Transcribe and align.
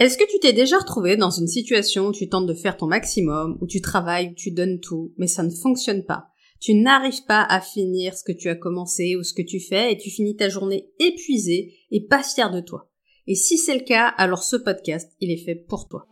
Est-ce 0.00 0.16
que 0.16 0.30
tu 0.30 0.38
t'es 0.38 0.52
déjà 0.52 0.78
retrouvé 0.78 1.16
dans 1.16 1.30
une 1.30 1.48
situation 1.48 2.06
où 2.06 2.12
tu 2.12 2.28
tentes 2.28 2.46
de 2.46 2.54
faire 2.54 2.76
ton 2.76 2.86
maximum, 2.86 3.58
où 3.60 3.66
tu 3.66 3.80
travailles, 3.80 4.28
où 4.28 4.34
tu 4.34 4.52
donnes 4.52 4.78
tout, 4.78 5.12
mais 5.18 5.26
ça 5.26 5.42
ne 5.42 5.50
fonctionne 5.50 6.04
pas? 6.04 6.28
Tu 6.60 6.74
n'arrives 6.74 7.24
pas 7.24 7.42
à 7.42 7.60
finir 7.60 8.16
ce 8.16 8.22
que 8.22 8.30
tu 8.30 8.48
as 8.48 8.54
commencé 8.54 9.16
ou 9.16 9.24
ce 9.24 9.34
que 9.34 9.42
tu 9.42 9.58
fais 9.58 9.92
et 9.92 9.98
tu 9.98 10.10
finis 10.10 10.36
ta 10.36 10.48
journée 10.48 10.88
épuisée 11.00 11.74
et 11.90 12.06
pas 12.06 12.22
fier 12.22 12.52
de 12.52 12.60
toi. 12.60 12.88
Et 13.26 13.34
si 13.34 13.58
c'est 13.58 13.74
le 13.74 13.84
cas, 13.84 14.06
alors 14.06 14.44
ce 14.44 14.54
podcast, 14.54 15.10
il 15.20 15.32
est 15.32 15.44
fait 15.44 15.56
pour 15.56 15.88
toi. 15.88 16.06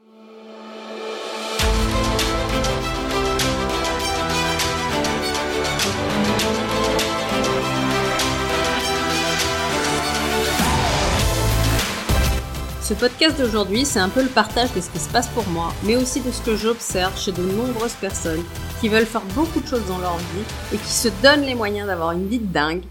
Ce 12.87 12.95
podcast 12.95 13.37
d'aujourd'hui, 13.37 13.85
c'est 13.85 13.99
un 13.99 14.09
peu 14.09 14.23
le 14.23 14.29
partage 14.29 14.73
de 14.73 14.81
ce 14.81 14.93
qui 14.93 15.01
se 15.01 15.11
passe 15.11 15.27
pour 15.35 15.45
moi, 15.49 15.73
mais 15.85 15.97
aussi 15.97 16.21
de 16.21 16.31
ce 16.31 16.41
que 16.41 16.55
j'observe 16.55 17.19
chez 17.19 17.33
de 17.33 17.43
nombreuses 17.43 17.97
personnes 17.97 18.45
qui 18.81 18.89
veulent 18.89 19.07
faire 19.07 19.27
beaucoup 19.35 19.59
de 19.59 19.67
choses 19.67 19.85
dans 19.89 19.99
leur 19.99 20.17
vie 20.19 20.47
et 20.73 20.77
qui 20.77 20.93
se 20.93 21.09
donnent 21.21 21.45
les 21.45 21.57
moyens 21.57 21.89
d'avoir 21.89 22.13
une 22.13 22.29
vie 22.29 22.39
de 22.39 22.47
dingue, 22.47 22.85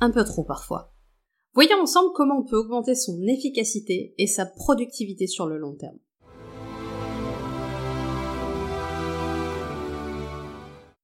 un 0.00 0.10
peu 0.10 0.24
trop 0.24 0.42
parfois. 0.42 0.92
Voyons 1.54 1.80
ensemble 1.80 2.10
comment 2.12 2.40
on 2.40 2.42
peut 2.42 2.56
augmenter 2.56 2.96
son 2.96 3.22
efficacité 3.28 4.16
et 4.18 4.26
sa 4.26 4.46
productivité 4.46 5.28
sur 5.28 5.46
le 5.46 5.58
long 5.58 5.76
terme. 5.76 6.00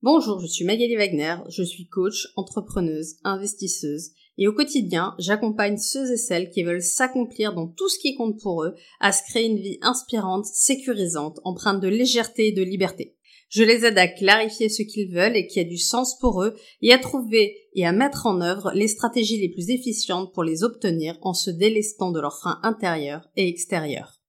Bonjour, 0.02 0.40
je 0.40 0.48
suis 0.48 0.64
Magali 0.64 0.96
Wagner, 0.96 1.36
je 1.48 1.62
suis 1.62 1.86
coach, 1.86 2.26
entrepreneuse, 2.34 3.18
investisseuse 3.22 4.10
et 4.38 4.48
au 4.48 4.52
quotidien, 4.52 5.14
j'accompagne 5.18 5.76
ceux 5.76 6.12
et 6.12 6.16
celles 6.16 6.50
qui 6.50 6.62
veulent 6.62 6.82
s'accomplir 6.82 7.54
dans 7.54 7.66
tout 7.66 7.88
ce 7.88 7.98
qui 7.98 8.14
compte 8.14 8.40
pour 8.40 8.64
eux 8.64 8.74
à 9.00 9.12
se 9.12 9.22
créer 9.28 9.46
une 9.46 9.60
vie 9.60 9.78
inspirante, 9.82 10.46
sécurisante, 10.46 11.38
empreinte 11.44 11.80
de 11.80 11.88
légèreté 11.88 12.48
et 12.48 12.52
de 12.52 12.62
liberté. 12.62 13.16
Je 13.50 13.62
les 13.62 13.84
aide 13.84 13.98
à 13.98 14.08
clarifier 14.08 14.70
ce 14.70 14.82
qu'ils 14.82 15.12
veulent 15.12 15.36
et 15.36 15.46
qui 15.46 15.60
a 15.60 15.64
du 15.64 15.76
sens 15.76 16.18
pour 16.18 16.42
eux 16.42 16.54
et 16.80 16.92
à 16.94 16.98
trouver 16.98 17.54
et 17.74 17.84
à 17.84 17.92
mettre 17.92 18.24
en 18.24 18.40
œuvre 18.40 18.72
les 18.74 18.88
stratégies 18.88 19.40
les 19.40 19.50
plus 19.50 19.68
efficientes 19.68 20.32
pour 20.32 20.42
les 20.42 20.64
obtenir 20.64 21.18
en 21.20 21.34
se 21.34 21.50
délestant 21.50 22.12
de 22.12 22.20
leurs 22.20 22.38
freins 22.38 22.60
intérieurs 22.62 23.28
et 23.36 23.46
extérieurs. 23.46 24.21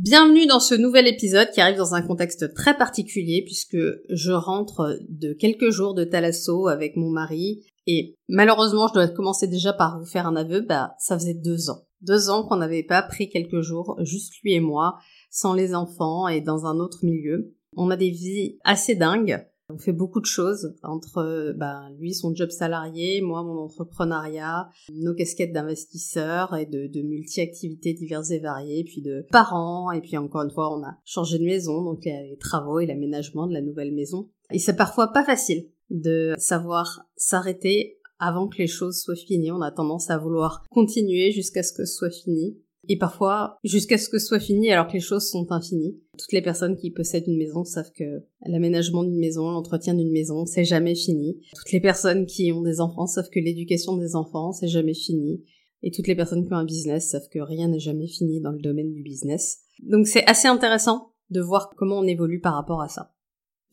Bienvenue 0.00 0.46
dans 0.46 0.60
ce 0.60 0.76
nouvel 0.76 1.08
épisode 1.08 1.50
qui 1.50 1.60
arrive 1.60 1.76
dans 1.76 1.96
un 1.96 2.02
contexte 2.02 2.54
très 2.54 2.76
particulier 2.76 3.42
puisque 3.44 3.76
je 4.08 4.30
rentre 4.30 4.96
de 5.08 5.32
quelques 5.32 5.70
jours 5.70 5.92
de 5.92 6.04
Talasso 6.04 6.68
avec 6.68 6.94
mon 6.94 7.10
mari 7.10 7.64
et 7.88 8.14
malheureusement 8.28 8.86
je 8.86 8.92
dois 8.92 9.08
commencer 9.08 9.48
déjà 9.48 9.72
par 9.72 9.98
vous 9.98 10.06
faire 10.06 10.28
un 10.28 10.36
aveu, 10.36 10.60
bah 10.60 10.94
ça 11.00 11.18
faisait 11.18 11.34
deux 11.34 11.68
ans. 11.68 11.82
Deux 12.00 12.30
ans 12.30 12.44
qu'on 12.44 12.58
n'avait 12.58 12.84
pas 12.84 13.02
pris 13.02 13.28
quelques 13.28 13.60
jours, 13.60 13.96
juste 14.02 14.34
lui 14.44 14.52
et 14.52 14.60
moi, 14.60 14.98
sans 15.30 15.52
les 15.52 15.74
enfants 15.74 16.28
et 16.28 16.40
dans 16.40 16.64
un 16.64 16.78
autre 16.78 17.00
milieu. 17.02 17.56
On 17.76 17.90
a 17.90 17.96
des 17.96 18.10
vies 18.10 18.56
assez 18.62 18.94
dingues. 18.94 19.44
On 19.70 19.76
fait 19.76 19.92
beaucoup 19.92 20.20
de 20.20 20.26
choses 20.26 20.74
entre 20.82 21.52
bah, 21.56 21.90
lui 21.98 22.14
son 22.14 22.34
job 22.34 22.50
salarié, 22.50 23.20
moi 23.20 23.42
mon 23.42 23.58
entrepreneuriat, 23.58 24.70
nos 24.94 25.14
casquettes 25.14 25.52
d'investisseurs 25.52 26.56
et 26.56 26.64
de, 26.64 26.86
de 26.86 27.02
multi-activités 27.02 27.92
diverses 27.92 28.30
et 28.30 28.38
variées, 28.38 28.84
puis 28.84 29.02
de 29.02 29.26
parents, 29.30 29.90
et 29.90 30.00
puis 30.00 30.16
encore 30.16 30.42
une 30.42 30.50
fois 30.50 30.74
on 30.74 30.82
a 30.82 30.96
changé 31.04 31.38
de 31.38 31.44
maison, 31.44 31.82
donc 31.82 32.00
il 32.06 32.12
y 32.12 32.16
a 32.16 32.22
les 32.22 32.38
travaux 32.38 32.80
et 32.80 32.86
l'aménagement 32.86 33.46
de 33.46 33.52
la 33.52 33.60
nouvelle 33.60 33.92
maison. 33.92 34.30
Et 34.50 34.58
c'est 34.58 34.76
parfois 34.76 35.12
pas 35.12 35.24
facile 35.24 35.68
de 35.90 36.34
savoir 36.38 37.02
s'arrêter 37.16 37.98
avant 38.18 38.48
que 38.48 38.58
les 38.58 38.66
choses 38.66 39.00
soient 39.00 39.16
finies. 39.16 39.52
On 39.52 39.60
a 39.60 39.70
tendance 39.70 40.10
à 40.10 40.18
vouloir 40.18 40.64
continuer 40.70 41.30
jusqu'à 41.30 41.62
ce 41.62 41.72
que 41.72 41.84
ce 41.84 41.94
soit 41.94 42.10
fini 42.10 42.58
et 42.88 42.96
parfois 42.96 43.58
jusqu'à 43.64 43.98
ce 43.98 44.08
que 44.08 44.18
ce 44.18 44.26
soit 44.26 44.40
fini 44.40 44.70
alors 44.70 44.86
que 44.86 44.94
les 44.94 45.00
choses 45.00 45.28
sont 45.28 45.50
infinies. 45.52 45.98
Toutes 46.18 46.32
les 46.32 46.42
personnes 46.42 46.76
qui 46.76 46.90
possèdent 46.90 47.28
une 47.28 47.38
maison 47.38 47.64
savent 47.64 47.92
que 47.92 48.24
l'aménagement 48.46 49.04
d'une 49.04 49.18
maison, 49.18 49.50
l'entretien 49.50 49.94
d'une 49.94 50.10
maison, 50.10 50.46
c'est 50.46 50.64
jamais 50.64 50.94
fini. 50.94 51.38
Toutes 51.54 51.72
les 51.72 51.80
personnes 51.80 52.26
qui 52.26 52.50
ont 52.52 52.62
des 52.62 52.80
enfants 52.80 53.06
savent 53.06 53.30
que 53.30 53.40
l'éducation 53.40 53.96
des 53.96 54.16
enfants, 54.16 54.52
c'est 54.52 54.68
jamais 54.68 54.94
fini. 54.94 55.44
Et 55.82 55.90
toutes 55.90 56.08
les 56.08 56.16
personnes 56.16 56.46
qui 56.46 56.52
ont 56.52 56.56
un 56.56 56.64
business 56.64 57.10
savent 57.10 57.28
que 57.30 57.38
rien 57.38 57.68
n'est 57.68 57.78
jamais 57.78 58.08
fini 58.08 58.40
dans 58.40 58.52
le 58.52 58.60
domaine 58.60 58.92
du 58.92 59.02
business. 59.02 59.58
Donc 59.82 60.06
c'est 60.06 60.26
assez 60.26 60.48
intéressant 60.48 61.12
de 61.30 61.40
voir 61.40 61.70
comment 61.76 61.98
on 61.98 62.06
évolue 62.06 62.40
par 62.40 62.54
rapport 62.54 62.80
à 62.80 62.88
ça. 62.88 63.12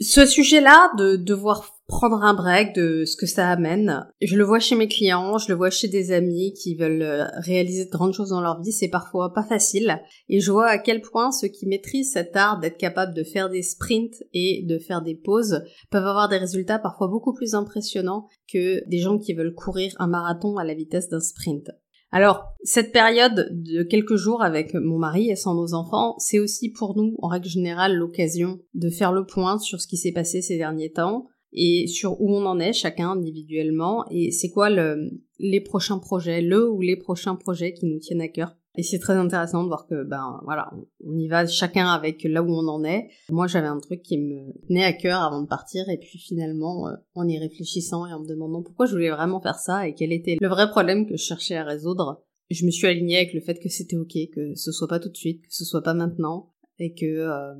Ce 0.01 0.25
sujet-là, 0.25 0.91
de 0.97 1.15
devoir 1.15 1.74
prendre 1.87 2.23
un 2.23 2.33
break, 2.33 2.73
de 2.75 3.05
ce 3.05 3.15
que 3.15 3.25
ça 3.25 3.49
amène, 3.49 4.07
je 4.21 4.35
le 4.35 4.43
vois 4.43 4.59
chez 4.59 4.75
mes 4.75 4.87
clients, 4.87 5.37
je 5.37 5.49
le 5.49 5.55
vois 5.55 5.69
chez 5.69 5.87
des 5.87 6.11
amis 6.11 6.53
qui 6.53 6.75
veulent 6.75 7.03
euh, 7.03 7.25
réaliser 7.37 7.85
de 7.85 7.91
grandes 7.91 8.13
choses 8.13 8.29
dans 8.29 8.41
leur 8.41 8.61
vie, 8.61 8.71
c'est 8.71 8.87
parfois 8.87 9.33
pas 9.33 9.43
facile. 9.43 9.99
Et 10.27 10.39
je 10.39 10.51
vois 10.51 10.67
à 10.67 10.77
quel 10.77 11.01
point 11.01 11.31
ceux 11.31 11.47
qui 11.47 11.67
maîtrisent 11.67 12.13
cet 12.13 12.35
art 12.35 12.59
d'être 12.59 12.77
capable 12.77 13.13
de 13.13 13.23
faire 13.23 13.49
des 13.49 13.61
sprints 13.61 14.23
et 14.33 14.63
de 14.67 14.79
faire 14.79 15.01
des 15.01 15.15
pauses 15.15 15.61
peuvent 15.91 16.07
avoir 16.07 16.27
des 16.27 16.37
résultats 16.37 16.79
parfois 16.79 17.07
beaucoup 17.07 17.33
plus 17.33 17.53
impressionnants 17.53 18.27
que 18.51 18.87
des 18.89 18.99
gens 18.99 19.19
qui 19.19 19.33
veulent 19.33 19.53
courir 19.53 19.93
un 19.99 20.07
marathon 20.07 20.57
à 20.57 20.63
la 20.63 20.73
vitesse 20.73 21.09
d'un 21.09 21.19
sprint. 21.19 21.69
Alors, 22.11 22.53
cette 22.63 22.93
période 22.93 23.49
de 23.51 23.83
quelques 23.83 24.15
jours 24.15 24.41
avec 24.41 24.73
mon 24.73 24.97
mari 24.97 25.29
et 25.29 25.35
sans 25.35 25.53
nos 25.53 25.73
enfants, 25.73 26.15
c'est 26.17 26.39
aussi 26.39 26.71
pour 26.71 26.95
nous, 26.95 27.15
en 27.21 27.27
règle 27.27 27.49
générale, 27.49 27.95
l'occasion 27.95 28.59
de 28.73 28.89
faire 28.89 29.11
le 29.11 29.25
point 29.25 29.59
sur 29.59 29.81
ce 29.81 29.87
qui 29.87 29.97
s'est 29.97 30.13
passé 30.13 30.41
ces 30.41 30.57
derniers 30.57 30.93
temps 30.93 31.27
et 31.55 31.87
sur 31.87 32.21
où 32.21 32.35
on 32.35 32.45
en 32.45 32.59
est 32.59 32.73
chacun 32.73 33.11
individuellement 33.11 34.05
et 34.11 34.31
c'est 34.31 34.49
quoi 34.49 34.69
le, 34.69 35.09
les 35.39 35.61
prochains 35.61 35.99
projets, 35.99 36.41
le 36.41 36.69
ou 36.69 36.81
les 36.81 36.97
prochains 36.97 37.35
projets 37.35 37.73
qui 37.73 37.85
nous 37.85 37.99
tiennent 37.99 38.21
à 38.21 38.27
cœur? 38.27 38.55
Et 38.77 38.83
c'est 38.83 38.99
très 38.99 39.13
intéressant 39.13 39.63
de 39.63 39.67
voir 39.69 39.87
que, 39.87 40.03
ben 40.03 40.41
voilà, 40.43 40.69
on 41.05 41.17
y 41.17 41.27
va 41.27 41.47
chacun 41.47 41.87
avec 41.87 42.23
là 42.23 42.43
où 42.43 42.49
on 42.49 42.67
en 42.67 42.83
est. 42.83 43.07
Moi, 43.29 43.47
j'avais 43.47 43.67
un 43.67 43.79
truc 43.79 44.01
qui 44.01 44.17
me 44.17 44.51
tenait 44.67 44.83
à 44.83 44.91
cœur 44.91 45.21
avant 45.21 45.41
de 45.41 45.47
partir, 45.47 45.87
et 45.87 45.97
puis 45.97 46.19
finalement, 46.19 46.89
euh, 46.89 46.91
en 47.13 47.25
y 47.27 47.39
réfléchissant 47.39 48.05
et 48.05 48.11
en 48.11 48.19
me 48.19 48.27
demandant 48.27 48.63
pourquoi 48.63 48.85
je 48.85 48.91
voulais 48.91 49.11
vraiment 49.11 49.39
faire 49.39 49.59
ça 49.59 49.87
et 49.87 49.93
quel 49.93 50.11
était 50.11 50.35
le 50.41 50.47
vrai 50.49 50.69
problème 50.69 51.05
que 51.05 51.15
je 51.15 51.23
cherchais 51.23 51.55
à 51.55 51.63
résoudre, 51.63 52.21
je 52.49 52.65
me 52.65 52.71
suis 52.71 52.87
alignée 52.87 53.17
avec 53.17 53.33
le 53.33 53.39
fait 53.39 53.59
que 53.59 53.69
c'était 53.69 53.95
ok, 53.95 54.17
que 54.33 54.55
ce 54.55 54.71
soit 54.71 54.87
pas 54.87 54.99
tout 54.99 55.09
de 55.09 55.17
suite, 55.17 55.41
que 55.41 55.53
ce 55.53 55.63
soit 55.63 55.81
pas 55.81 55.93
maintenant, 55.93 56.51
et 56.77 56.93
que 56.93 57.05
euh, 57.05 57.53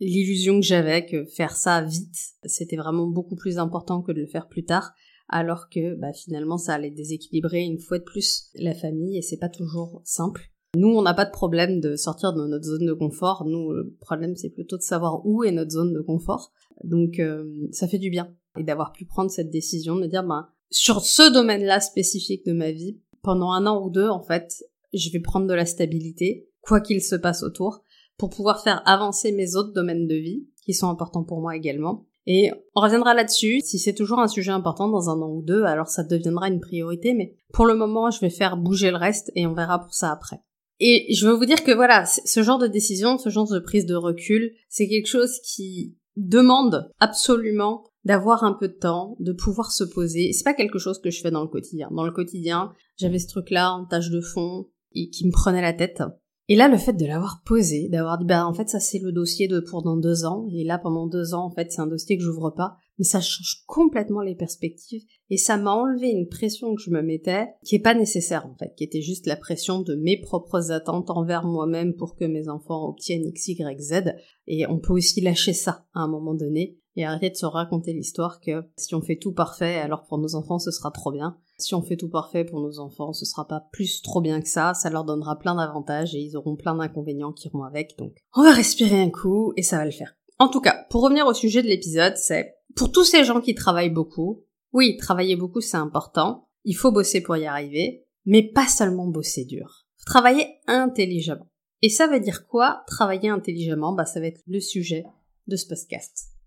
l'illusion 0.00 0.60
que 0.60 0.66
j'avais 0.66 1.06
que 1.06 1.24
faire 1.24 1.56
ça 1.56 1.82
vite, 1.82 2.16
c'était 2.44 2.76
vraiment 2.76 3.06
beaucoup 3.06 3.36
plus 3.36 3.58
important 3.58 4.02
que 4.02 4.12
de 4.12 4.20
le 4.20 4.26
faire 4.26 4.48
plus 4.48 4.64
tard 4.64 4.92
alors 5.28 5.68
que 5.68 5.94
bah, 5.94 6.12
finalement 6.12 6.58
ça 6.58 6.74
allait 6.74 6.90
déséquilibrer 6.90 7.60
une 7.60 7.78
fois 7.78 7.98
de 7.98 8.04
plus 8.04 8.50
la 8.54 8.74
famille 8.74 9.18
et 9.18 9.22
c'est 9.22 9.36
pas 9.36 9.48
toujours 9.48 10.00
simple. 10.04 10.50
Nous, 10.76 10.88
on 10.88 11.02
n'a 11.02 11.14
pas 11.14 11.24
de 11.24 11.30
problème 11.30 11.80
de 11.80 11.96
sortir 11.96 12.34
de 12.34 12.46
notre 12.46 12.64
zone 12.64 12.86
de 12.86 12.92
confort. 12.92 13.46
Nous, 13.46 13.72
le 13.72 13.96
problème, 14.00 14.36
c'est 14.36 14.50
plutôt 14.50 14.76
de 14.76 14.82
savoir 14.82 15.24
où 15.24 15.42
est 15.42 15.50
notre 15.50 15.70
zone 15.70 15.94
de 15.94 16.00
confort. 16.02 16.52
Donc, 16.84 17.18
euh, 17.20 17.66
ça 17.72 17.88
fait 17.88 17.98
du 17.98 18.10
bien. 18.10 18.34
Et 18.58 18.64
d'avoir 18.64 18.92
pu 18.92 19.06
prendre 19.06 19.30
cette 19.30 19.50
décision 19.50 19.96
de 19.96 20.06
dire, 20.06 20.24
ben, 20.24 20.46
sur 20.70 21.00
ce 21.00 21.32
domaine-là 21.32 21.80
spécifique 21.80 22.44
de 22.44 22.52
ma 22.52 22.70
vie, 22.70 23.00
pendant 23.22 23.50
un 23.52 23.66
an 23.66 23.82
ou 23.82 23.88
deux, 23.88 24.08
en 24.08 24.22
fait, 24.22 24.62
je 24.92 25.10
vais 25.10 25.20
prendre 25.20 25.46
de 25.46 25.54
la 25.54 25.64
stabilité, 25.64 26.50
quoi 26.60 26.82
qu'il 26.82 27.02
se 27.02 27.16
passe 27.16 27.42
autour, 27.42 27.82
pour 28.18 28.30
pouvoir 28.30 28.62
faire 28.62 28.82
avancer 28.84 29.32
mes 29.32 29.56
autres 29.56 29.72
domaines 29.72 30.06
de 30.06 30.16
vie, 30.16 30.46
qui 30.64 30.74
sont 30.74 30.90
importants 30.90 31.24
pour 31.24 31.40
moi 31.40 31.56
également. 31.56 32.04
Et 32.26 32.50
on 32.74 32.82
reviendra 32.82 33.14
là-dessus. 33.14 33.62
Si 33.62 33.78
c'est 33.78 33.94
toujours 33.94 34.18
un 34.18 34.28
sujet 34.28 34.50
important 34.50 34.88
dans 34.88 35.08
un 35.08 35.22
an 35.22 35.30
ou 35.30 35.40
deux, 35.40 35.64
alors 35.64 35.88
ça 35.88 36.02
deviendra 36.02 36.48
une 36.48 36.60
priorité. 36.60 37.14
Mais 37.14 37.34
pour 37.54 37.64
le 37.64 37.74
moment, 37.74 38.10
je 38.10 38.20
vais 38.20 38.28
faire 38.28 38.58
bouger 38.58 38.90
le 38.90 38.98
reste 38.98 39.32
et 39.34 39.46
on 39.46 39.54
verra 39.54 39.78
pour 39.78 39.94
ça 39.94 40.12
après. 40.12 40.42
Et 40.78 41.12
je 41.14 41.26
veux 41.26 41.32
vous 41.32 41.46
dire 41.46 41.64
que 41.64 41.72
voilà, 41.72 42.04
ce 42.04 42.42
genre 42.42 42.58
de 42.58 42.66
décision, 42.66 43.16
ce 43.16 43.30
genre 43.30 43.50
de 43.50 43.58
prise 43.58 43.86
de 43.86 43.94
recul, 43.94 44.52
c'est 44.68 44.88
quelque 44.88 45.08
chose 45.08 45.40
qui 45.40 45.96
demande 46.16 46.92
absolument 47.00 47.84
d'avoir 48.04 48.44
un 48.44 48.52
peu 48.52 48.68
de 48.68 48.74
temps, 48.74 49.16
de 49.20 49.32
pouvoir 49.32 49.72
se 49.72 49.84
poser. 49.84 50.32
C'est 50.32 50.44
pas 50.44 50.54
quelque 50.54 50.78
chose 50.78 51.00
que 51.00 51.10
je 51.10 51.20
fais 51.20 51.30
dans 51.30 51.42
le 51.42 51.48
quotidien. 51.48 51.88
Dans 51.92 52.04
le 52.04 52.12
quotidien, 52.12 52.72
j'avais 52.96 53.18
ce 53.18 53.28
truc-là 53.28 53.72
en 53.72 53.86
tâche 53.86 54.10
de 54.10 54.20
fond 54.20 54.66
et 54.94 55.08
qui 55.08 55.26
me 55.26 55.32
prenait 55.32 55.62
la 55.62 55.72
tête. 55.72 56.02
Et 56.50 56.56
là, 56.56 56.68
le 56.68 56.78
fait 56.78 56.94
de 56.94 57.04
l'avoir 57.04 57.42
posé, 57.44 57.90
d'avoir 57.90 58.16
dit, 58.16 58.24
bah, 58.24 58.46
en 58.46 58.54
fait, 58.54 58.70
ça 58.70 58.80
c'est 58.80 59.00
le 59.00 59.12
dossier 59.12 59.48
de 59.48 59.60
pour 59.60 59.82
dans 59.82 59.98
deux 59.98 60.24
ans, 60.24 60.46
et 60.50 60.64
là, 60.64 60.78
pendant 60.78 61.06
deux 61.06 61.34
ans, 61.34 61.44
en 61.44 61.50
fait, 61.50 61.70
c'est 61.70 61.82
un 61.82 61.86
dossier 61.86 62.16
que 62.16 62.24
j'ouvre 62.24 62.50
pas, 62.50 62.76
mais 62.98 63.04
ça 63.04 63.20
change 63.20 63.64
complètement 63.66 64.22
les 64.22 64.34
perspectives, 64.34 65.02
et 65.28 65.36
ça 65.36 65.58
m'a 65.58 65.72
enlevé 65.72 66.08
une 66.08 66.26
pression 66.26 66.74
que 66.74 66.80
je 66.80 66.90
me 66.90 67.02
mettais, 67.02 67.48
qui 67.66 67.74
est 67.74 67.80
pas 67.80 67.92
nécessaire, 67.92 68.46
en 68.46 68.54
fait, 68.54 68.74
qui 68.76 68.84
était 68.84 69.02
juste 69.02 69.26
la 69.26 69.36
pression 69.36 69.82
de 69.82 69.94
mes 69.94 70.18
propres 70.18 70.72
attentes 70.72 71.10
envers 71.10 71.44
moi-même 71.44 71.92
pour 71.92 72.16
que 72.16 72.24
mes 72.24 72.48
enfants 72.48 72.88
obtiennent 72.88 73.26
X, 73.26 73.48
Y, 73.48 73.80
Z, 73.80 74.14
et 74.46 74.66
on 74.66 74.78
peut 74.78 74.94
aussi 74.94 75.20
lâcher 75.20 75.52
ça 75.52 75.84
à 75.92 76.00
un 76.00 76.08
moment 76.08 76.32
donné, 76.34 76.78
et 76.98 77.04
arrêter 77.04 77.30
de 77.30 77.36
se 77.36 77.46
raconter 77.46 77.92
l'histoire 77.92 78.40
que 78.40 78.64
si 78.76 78.94
on 78.96 79.00
fait 79.00 79.16
tout 79.16 79.32
parfait, 79.32 79.76
alors 79.76 80.04
pour 80.04 80.18
nos 80.18 80.34
enfants 80.34 80.58
ce 80.58 80.72
sera 80.72 80.90
trop 80.90 81.12
bien. 81.12 81.38
Si 81.56 81.74
on 81.74 81.82
fait 81.82 81.96
tout 81.96 82.10
parfait 82.10 82.44
pour 82.44 82.60
nos 82.60 82.80
enfants, 82.80 83.12
ce 83.12 83.24
sera 83.24 83.46
pas 83.46 83.68
plus 83.72 84.02
trop 84.02 84.20
bien 84.20 84.40
que 84.40 84.48
ça, 84.48 84.74
ça 84.74 84.90
leur 84.90 85.04
donnera 85.04 85.38
plein 85.38 85.54
d'avantages 85.54 86.16
et 86.16 86.18
ils 86.18 86.36
auront 86.36 86.56
plein 86.56 86.74
d'inconvénients 86.74 87.32
qui 87.32 87.46
iront 87.46 87.62
avec, 87.62 87.96
donc 87.98 88.16
on 88.34 88.42
va 88.42 88.52
respirer 88.52 89.00
un 89.00 89.10
coup 89.10 89.52
et 89.56 89.62
ça 89.62 89.78
va 89.78 89.84
le 89.84 89.92
faire. 89.92 90.16
En 90.40 90.48
tout 90.48 90.60
cas, 90.60 90.86
pour 90.90 91.02
revenir 91.02 91.26
au 91.26 91.34
sujet 91.34 91.62
de 91.62 91.68
l'épisode, 91.68 92.16
c'est 92.16 92.56
pour 92.74 92.90
tous 92.90 93.04
ces 93.04 93.24
gens 93.24 93.40
qui 93.40 93.54
travaillent 93.54 93.90
beaucoup, 93.90 94.44
oui, 94.72 94.96
travailler 94.96 95.36
beaucoup 95.36 95.60
c'est 95.60 95.76
important, 95.76 96.48
il 96.64 96.74
faut 96.74 96.90
bosser 96.90 97.20
pour 97.20 97.36
y 97.36 97.46
arriver, 97.46 98.06
mais 98.26 98.42
pas 98.42 98.66
seulement 98.66 99.06
bosser 99.06 99.44
dur. 99.44 99.86
Travailler 100.04 100.48
intelligemment. 100.66 101.46
Et 101.80 101.90
ça 101.90 102.08
veut 102.08 102.18
dire 102.18 102.48
quoi 102.48 102.82
Travailler 102.88 103.28
intelligemment, 103.28 103.92
bah 103.92 104.04
ça 104.04 104.18
va 104.18 104.26
être 104.26 104.42
le 104.48 104.58
sujet 104.58 105.04
de 105.46 105.54
ce 105.54 105.66
podcast. 105.66 106.37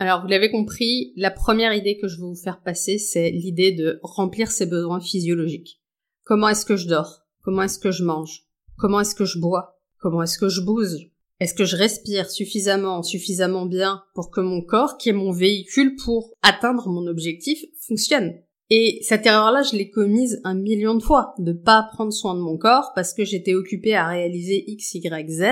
Alors 0.00 0.22
vous 0.22 0.28
l'avez 0.28 0.50
compris, 0.50 1.12
la 1.16 1.32
première 1.32 1.74
idée 1.74 1.98
que 1.98 2.06
je 2.06 2.18
veux 2.20 2.28
vous 2.28 2.36
faire 2.36 2.62
passer, 2.62 2.98
c'est 2.98 3.30
l'idée 3.30 3.72
de 3.72 3.98
remplir 4.04 4.52
ses 4.52 4.66
besoins 4.66 5.00
physiologiques. 5.00 5.80
Comment 6.22 6.48
est-ce 6.48 6.64
que 6.64 6.76
je 6.76 6.86
dors? 6.86 7.26
Comment 7.42 7.62
est-ce 7.62 7.80
que 7.80 7.90
je 7.90 8.04
mange? 8.04 8.44
Comment 8.76 9.00
est-ce 9.00 9.16
que 9.16 9.24
je 9.24 9.40
bois? 9.40 9.80
Comment 9.98 10.22
est-ce 10.22 10.38
que 10.38 10.48
je 10.48 10.60
bouge 10.60 11.10
Est-ce 11.40 11.54
que 11.54 11.64
je 11.64 11.74
respire 11.74 12.30
suffisamment, 12.30 13.02
suffisamment 13.02 13.66
bien 13.66 14.04
pour 14.14 14.30
que 14.30 14.40
mon 14.40 14.62
corps, 14.62 14.98
qui 14.98 15.08
est 15.08 15.12
mon 15.12 15.32
véhicule 15.32 15.96
pour 15.96 16.32
atteindre 16.42 16.88
mon 16.88 17.08
objectif, 17.08 17.64
fonctionne? 17.80 18.34
Et 18.70 19.00
cette 19.02 19.26
erreur-là, 19.26 19.62
je 19.62 19.74
l'ai 19.74 19.90
commise 19.90 20.40
un 20.44 20.54
million 20.54 20.94
de 20.94 21.02
fois, 21.02 21.34
de 21.38 21.52
pas 21.52 21.88
prendre 21.92 22.12
soin 22.12 22.36
de 22.36 22.40
mon 22.40 22.56
corps 22.56 22.92
parce 22.94 23.14
que 23.14 23.24
j'étais 23.24 23.54
occupée 23.54 23.96
à 23.96 24.06
réaliser 24.06 24.62
X, 24.70 24.94
Y, 24.94 25.28
Z. 25.28 25.42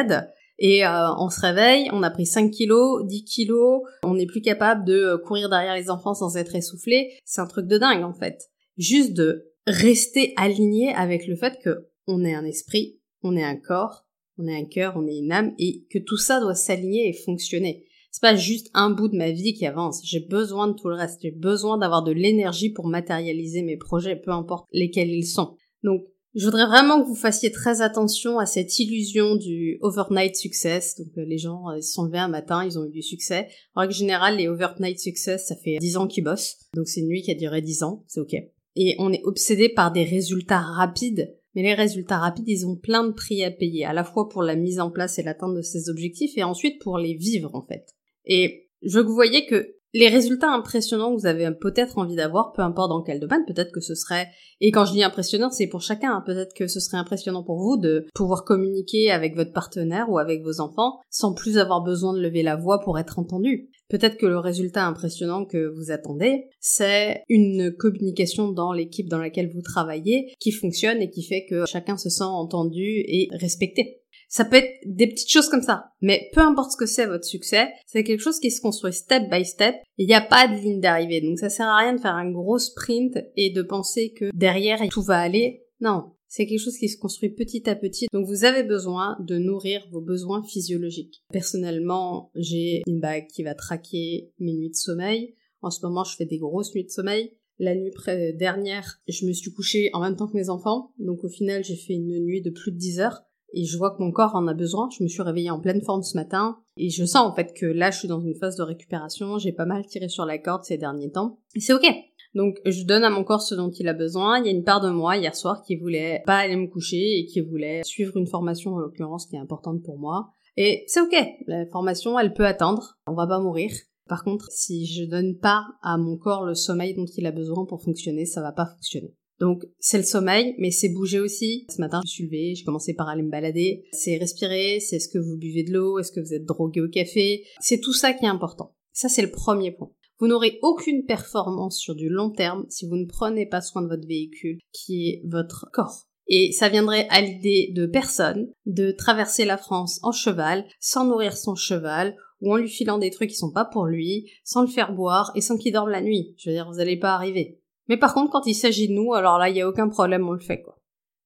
Et 0.59 0.87
euh, 0.87 1.15
on 1.19 1.29
se 1.29 1.41
réveille, 1.41 1.91
on 1.93 2.03
a 2.03 2.11
pris 2.11 2.27
5 2.27 2.51
kilos, 2.51 3.07
10 3.07 3.25
kilos, 3.25 3.83
on 4.03 4.15
n'est 4.15 4.27
plus 4.27 4.41
capable 4.41 4.85
de 4.85 4.95
euh, 4.95 5.19
courir 5.19 5.51
derrière 5.51 5.75
les 5.75 5.91
enfants 5.91 6.15
sans 6.15 6.37
être 6.37 6.55
essoufflé. 6.55 7.19
C'est 7.25 7.41
un 7.41 7.47
truc 7.47 7.67
de 7.67 7.79
dingue 7.79 8.05
en 8.05 8.15
fait. 8.15 8.51
Juste 8.79 9.13
de 9.13 9.53
rester 9.67 10.33
aligné 10.37 10.95
avec 10.95 11.27
le 11.27 11.37
fait 11.37 11.59
que 11.63 11.89
on 12.07 12.25
est 12.25 12.35
un 12.35 12.45
esprit, 12.45 13.01
on 13.23 13.37
est 13.37 13.45
un 13.45 13.57
corps, 13.57 14.07
on 14.39 14.47
est 14.47 14.57
un 14.57 14.65
cœur, 14.65 14.95
on 14.97 15.07
est 15.07 15.19
une 15.19 15.33
âme 15.33 15.55
et 15.59 15.85
que 15.91 15.99
tout 15.99 16.17
ça 16.17 16.41
doit 16.41 16.55
s'aligner 16.55 17.09
et 17.09 17.13
fonctionner. 17.13 17.85
C'est 18.11 18.23
pas 18.23 18.37
juste 18.37 18.71
un 18.73 18.89
bout 18.91 19.09
de 19.09 19.17
ma 19.17 19.31
vie 19.31 19.53
qui 19.53 19.67
avance. 19.67 20.01
J'ai 20.03 20.21
besoin 20.21 20.69
de 20.69 20.73
tout 20.73 20.89
le 20.89 20.95
reste. 20.95 21.21
J'ai 21.21 21.33
besoin 21.33 21.77
d'avoir 21.77 22.03
de 22.03 22.13
l'énergie 22.13 22.71
pour 22.71 22.87
matérialiser 22.87 23.61
mes 23.61 23.77
projets, 23.77 24.17
peu 24.17 24.31
importe 24.31 24.67
lesquels 24.73 25.11
ils 25.11 25.27
sont. 25.27 25.55
Donc, 25.83 26.07
je 26.37 26.45
voudrais 26.45 26.67
vraiment 26.67 27.03
que 27.03 27.09
vous 27.09 27.15
fassiez 27.15 27.51
très 27.51 27.81
attention 27.81 28.39
à 28.39 28.45
cette 28.45 28.79
illusion 28.79 29.37
du 29.37 29.79
overnight 29.81 30.37
success. 30.37 31.01
Donc 31.01 31.09
euh, 31.17 31.25
les 31.25 31.39
gens 31.39 31.71
euh, 31.71 31.79
ils 31.79 31.83
se 31.83 31.95
sont 31.95 32.05
levés 32.05 32.19
un 32.19 32.29
matin, 32.29 32.63
ils 32.63 32.79
ont 32.79 32.85
eu 32.85 32.91
du 32.91 33.03
succès. 33.03 33.49
En 33.75 33.81
règle 33.81 33.95
générale, 33.95 34.37
les 34.37 34.47
overnight 34.47 34.99
success, 34.99 35.47
ça 35.47 35.57
fait 35.57 35.79
10 35.79 35.97
ans 35.97 36.07
qu'ils 36.07 36.25
bossent. 36.25 36.59
Donc 36.75 36.89
c'est 36.89 37.01
une 37.01 37.09
nuit 37.09 37.23
qui 37.23 37.31
a 37.31 37.35
duré 37.35 37.63
10 37.63 37.83
ans, 37.85 38.05
c'est 38.07 38.21
ok. 38.21 38.35
Et 38.77 38.97
on 38.99 39.15
est 39.15 39.23
obsédé 39.25 39.71
par 39.71 39.91
des 39.93 40.05
résultats 40.05 40.61
rapides. 40.61 41.35
Mais 41.55 41.63
les 41.63 41.73
résultats 41.73 42.19
rapides, 42.19 42.49
ils 42.49 42.67
ont 42.67 42.77
plein 42.77 43.03
de 43.03 43.13
prix 43.13 43.43
à 43.43 43.51
payer, 43.51 43.87
à 43.87 43.95
la 43.95 44.05
fois 44.05 44.29
pour 44.29 44.43
la 44.43 44.57
mise 44.57 44.79
en 44.79 44.91
place 44.91 45.19
et 45.19 45.23
l'atteinte 45.23 45.55
de 45.55 45.63
ces 45.63 45.89
objectifs, 45.89 46.37
et 46.37 46.45
ensuite 46.45 46.83
pour 46.83 46.99
les 46.99 47.15
vivre 47.15 47.55
en 47.55 47.65
fait. 47.67 47.95
Et 48.27 48.69
je 48.83 48.99
veux 48.99 49.05
que 49.05 49.09
vous 49.09 49.15
voyez 49.15 49.47
que 49.47 49.76
les 49.97 50.09
résultats 50.09 50.51
impressionnants 50.51 51.15
que 51.15 51.21
vous 51.21 51.27
avez 51.27 51.51
peut-être 51.59 51.97
envie 51.97 52.17
d'avoir, 52.17 52.53
peu 52.53 52.61
importe 52.61 52.91
dans 52.91 53.03
quel 53.03 53.19
domaine, 53.19 53.45
peut-être 53.47 53.73
que 53.73 53.81
ce 53.81 53.95
serait, 53.95 54.29
et 54.61 54.71
quand 54.71 54.85
je 54.85 54.93
dis 54.93 55.03
impressionnant, 55.03 55.51
c'est 55.51 55.69
pour 55.69 55.81
chacun, 55.81 56.13
hein. 56.13 56.23
peut-être 56.27 56.55
que 56.55 56.67
ce 56.67 56.81
serait 56.81 56.99
impressionnant 56.99 57.43
pour 57.43 57.59
vous 57.59 57.79
de 57.79 58.07
pouvoir 58.15 58.45
communiquer 58.45 59.11
avec 59.11 59.35
votre 59.35 59.55
partenaire 59.55 60.11
ou 60.11 60.19
avec 60.19 60.43
vos 60.43 60.61
enfants 60.61 60.99
sans 61.09 61.33
plus 61.33 61.57
avoir 61.57 61.83
besoin 61.83 62.13
de 62.13 62.21
lever 62.21 62.43
la 62.43 62.57
voix 62.57 62.81
pour 62.81 62.99
être 62.99 63.19
entendu. 63.19 63.71
Peut-être 63.89 64.19
que 64.19 64.27
le 64.27 64.39
résultat 64.39 64.85
impressionnant 64.87 65.47
que 65.47 65.73
vous 65.75 65.91
attendez, 65.91 66.45
c'est 66.61 67.23
une 67.29 67.73
communication 67.73 68.51
dans 68.51 68.73
l'équipe 68.73 69.09
dans 69.09 69.19
laquelle 69.19 69.51
vous 69.55 69.63
travaillez 69.63 70.35
qui 70.41 70.53
fonctionne 70.53 71.01
et 71.01 71.09
qui 71.09 71.23
fait 71.23 71.47
que 71.49 71.65
chacun 71.67 71.97
se 71.97 72.11
sent 72.11 72.25
entendu 72.25 72.83
et 73.07 73.29
respecté. 73.33 74.03
Ça 74.29 74.45
peut 74.45 74.57
être 74.57 74.73
des 74.85 75.07
petites 75.07 75.31
choses 75.31 75.49
comme 75.49 75.63
ça. 75.63 75.93
Mais 76.01 76.29
peu 76.33 76.41
importe 76.41 76.73
ce 76.73 76.77
que 76.77 76.87
c'est 76.87 77.07
votre 77.07 77.25
succès, 77.25 77.69
c'est 77.87 78.05
quelque 78.05 78.23
chose 78.23 78.41
qui 78.41 78.51
se 78.51 78.61
construit 78.61 78.93
step 78.93 79.31
by 79.31 79.45
step. 79.45 79.77
Il 79.99 80.07
n'y 80.07 80.15
a 80.15 80.21
pas 80.21 80.49
de 80.49 80.55
ligne 80.55 80.81
d'arrivée. 80.81 81.21
Donc 81.21 81.39
ça 81.39 81.49
sert 81.49 81.67
à 81.67 81.79
rien 81.79 81.95
de 81.95 82.01
faire 82.01 82.15
un 82.15 82.31
gros 82.31 82.59
sprint 82.59 83.19
et 83.37 83.51
de 83.51 83.63
penser 83.63 84.13
que 84.13 84.31
derrière 84.35 84.81
tout 84.91 85.03
va 85.03 85.19
aller. 85.19 85.65
Non. 85.81 86.13
C'est 86.29 86.47
quelque 86.47 86.61
chose 86.61 86.77
qui 86.77 86.89
se 86.89 86.99
construit 86.99 87.31
petit 87.31 87.71
à 87.71 87.77
petit. 87.77 88.09
Donc 88.13 88.27
vous 88.27 88.45
avez 88.45 88.65
besoin 88.65 89.17
de 89.21 89.39
nourrir 89.39 89.87
vos 89.93 90.01
besoins 90.01 90.43
physiologiques. 90.43 91.23
Personnellement, 91.33 92.31
j'ai 92.35 92.83
une 92.87 93.01
bague 93.01 93.29
qui 93.29 93.45
va 93.45 93.55
traquer 93.55 94.33
mes 94.39 94.53
nuits 94.53 94.71
de 94.71 94.75
sommeil. 94.75 95.35
En 95.63 95.71
ce 95.71 95.85
moment, 95.87 96.05
je 96.05 96.17
fais 96.17 96.27
des 96.27 96.39
grosses 96.39 96.75
nuits 96.75 96.85
de 96.85 96.91
sommeil. 96.91 97.33
La 97.59 97.75
nuit 97.75 97.93
dernière, 98.35 99.01
je 99.09 99.25
me 99.25 99.33
suis 99.33 99.53
couchée 99.53 99.89
en 99.95 100.01
même 100.01 100.17
temps 100.17 100.27
que 100.27 100.37
mes 100.37 100.51
enfants. 100.51 100.93
Donc 100.99 101.25
au 101.25 101.29
final, 101.29 101.65
j'ai 101.65 101.77
fait 101.77 101.95
une 101.95 102.19
nuit 102.25 102.43
de 102.43 102.51
plus 102.51 102.73
de 102.73 102.77
10 102.77 103.01
heures 103.01 103.23
et 103.53 103.65
je 103.65 103.77
vois 103.77 103.91
que 103.91 104.03
mon 104.03 104.13
corps 104.13 104.35
en 104.35 104.47
a 104.47 104.55
besoin. 104.55 104.89
Je 104.97 105.03
me 105.03 105.09
suis 105.09 105.23
réveillée 105.23 105.51
en 105.51 105.61
pleine 105.61 105.83
forme 105.83 106.03
ce 106.03 106.17
matin 106.17 106.59
et 106.77 106.91
je 106.91 107.05
sens 107.05 107.27
en 107.27 107.35
fait 107.35 107.53
que 107.55 107.67
là 107.67 107.91
je 107.91 107.99
suis 107.99 108.09
dans 108.09 108.21
une 108.21 108.35
phase 108.35 108.57
de 108.57 108.63
récupération, 108.63 109.39
j'ai 109.39 109.53
pas 109.53 109.67
mal 109.67 109.87
tiré 109.87 110.09
sur 110.09 110.25
la 110.25 110.39
corde 110.39 110.65
ces 110.65 110.79
derniers 110.79 111.11
temps 111.11 111.39
et 111.55 111.61
c'est 111.61 111.73
ok. 111.73 111.87
Donc 112.35 112.59
je 112.67 112.85
donne 112.85 113.05
à 113.05 113.11
mon 113.11 113.25
corps 113.25 113.41
ce 113.41 113.55
dont 113.55 113.71
il 113.71 113.89
a 113.89 113.95
besoin. 113.95 114.39
Il 114.39 114.47
y 114.47 114.49
a 114.49 114.53
une 114.53 114.65
part 114.65 114.81
de 114.81 114.91
moi 114.91 115.17
hier 115.17 115.35
soir 115.35 115.63
qui 115.63 115.77
voulait 115.77 116.23
pas 116.27 116.39
aller 116.39 116.57
me 116.57 116.67
coucher 116.67 117.19
et 117.19 117.27
qui 117.27 117.41
voulait 117.41 117.83
suivre 117.85 118.17
une 118.17 118.27
formation 118.27 118.75
en 118.75 118.79
l'occurrence 118.79 119.27
qui 119.27 119.37
est 119.37 119.41
importante 119.41 119.83
pour 119.83 119.99
moi. 119.99 120.33
Et 120.59 120.85
c'est 120.87 121.01
ok, 121.01 121.15
la 121.47 121.67
formation 121.67 122.19
elle 122.19 122.33
peut 122.33 122.47
attendre, 122.47 122.99
on 123.07 123.15
va 123.15 123.27
pas 123.27 123.41
mourir. 123.41 123.71
Par 124.09 124.23
contre, 124.23 124.47
si 124.51 124.87
je 124.87 125.05
donne 125.05 125.37
pas 125.39 125.65
à 125.83 125.99
mon 125.99 126.17
corps 126.17 126.45
le 126.45 126.55
sommeil 126.55 126.95
dont 126.95 127.07
il 127.17 127.27
a 127.27 127.33
besoin 127.33 127.65
pour 127.65 127.83
fonctionner, 127.83 128.25
ça 128.25 128.41
va 128.41 128.53
pas 128.53 128.67
fonctionner. 128.67 129.15
Donc 129.41 129.63
c'est 129.79 129.99
le 129.99 130.05
sommeil, 130.05 130.55
mais 130.59 130.71
c'est 130.71 130.89
bouger 130.89 131.21
aussi. 131.21 131.67
Ce 131.69 131.81
matin, 131.81 132.01
je 132.05 132.11
suis 132.11 132.25
levée, 132.25 132.55
j'ai 132.55 132.65
commencé 132.65 132.95
par 132.95 133.09
aller 133.09 133.23
me 133.23 133.31
balader. 133.31 133.85
C'est 133.93 134.17
respirer, 134.17 134.81
c'est 134.81 134.97
est-ce 134.97 135.09
que 135.09 135.19
vous 135.19 135.37
buvez 135.37 135.65
de 135.65 135.73
l'eau, 135.73 135.99
est-ce 135.99 136.13
que 136.13 136.21
vous 136.21 136.35
êtes 136.35 136.45
drogué 136.45 136.81
au 136.81 136.89
café. 136.89 137.45
C'est 137.61 137.81
tout 137.81 137.93
ça 137.93 138.13
qui 138.13 138.25
est 138.25 138.29
important. 138.29 138.75
Ça, 138.93 139.09
c'est 139.09 139.23
le 139.23 139.31
premier 139.31 139.73
point. 139.73 139.91
Vous 140.19 140.29
n'aurez 140.29 140.59
aucune 140.63 141.05
performance 141.05 141.77
sur 141.77 141.95
du 141.95 142.09
long 142.09 142.31
terme 142.31 142.65
si 142.71 142.89
vous 142.89 142.97
ne 142.97 143.05
prenez 143.05 143.45
pas 143.45 143.61
soin 143.61 143.83
de 143.83 143.89
votre 143.89 144.09
véhicule, 144.09 144.59
qui 144.73 145.09
est 145.09 145.23
votre 145.27 145.69
corps. 145.73 146.07
Et 146.29 146.53
ça 146.53 146.69
viendrait 146.69 147.07
à 147.11 147.21
l'idée 147.21 147.73
de 147.75 147.87
personne 147.87 148.49
de 148.65 148.91
traverser 148.91 149.45
la 149.45 149.59
France 149.59 150.01
en 150.03 150.13
cheval, 150.13 150.65
sans 150.81 151.07
nourrir 151.07 151.37
son 151.37 151.55
cheval, 151.55 152.17
ou 152.41 152.53
en 152.53 152.57
lui 152.57 152.69
filant 152.69 152.99
des 152.99 153.11
trucs 153.11 153.31
qui 153.31 153.37
sont 153.37 153.53
pas 153.53 153.65
pour 153.65 153.87
lui, 153.87 154.31
sans 154.45 154.63
le 154.63 154.69
faire 154.69 154.95
boire 154.95 155.33
et 155.35 155.41
sans 155.41 155.57
qu'il 155.57 155.73
dorme 155.73 155.91
la 155.91 156.03
nuit. 156.03 156.35
Je 156.39 156.49
veux 156.49 156.57
dire, 156.57 156.69
vous 156.69 156.79
n'allez 156.79 156.99
pas 156.99 157.15
arriver. 157.15 157.61
Mais 157.89 157.97
par 157.97 158.15
contre, 158.15 158.33
quand 158.33 158.47
il 158.47 158.55
s'agit 158.55 158.89
de 158.89 158.95
nous, 158.95 159.15
alors 159.15 159.39
là, 159.39 159.49
il 159.49 159.55
n'y 159.55 159.63
a 159.63 159.69
aucun 159.69 159.89
problème, 159.89 160.29
on 160.29 160.33
le 160.33 160.41
fait, 160.41 160.63
quoi. 160.63 160.77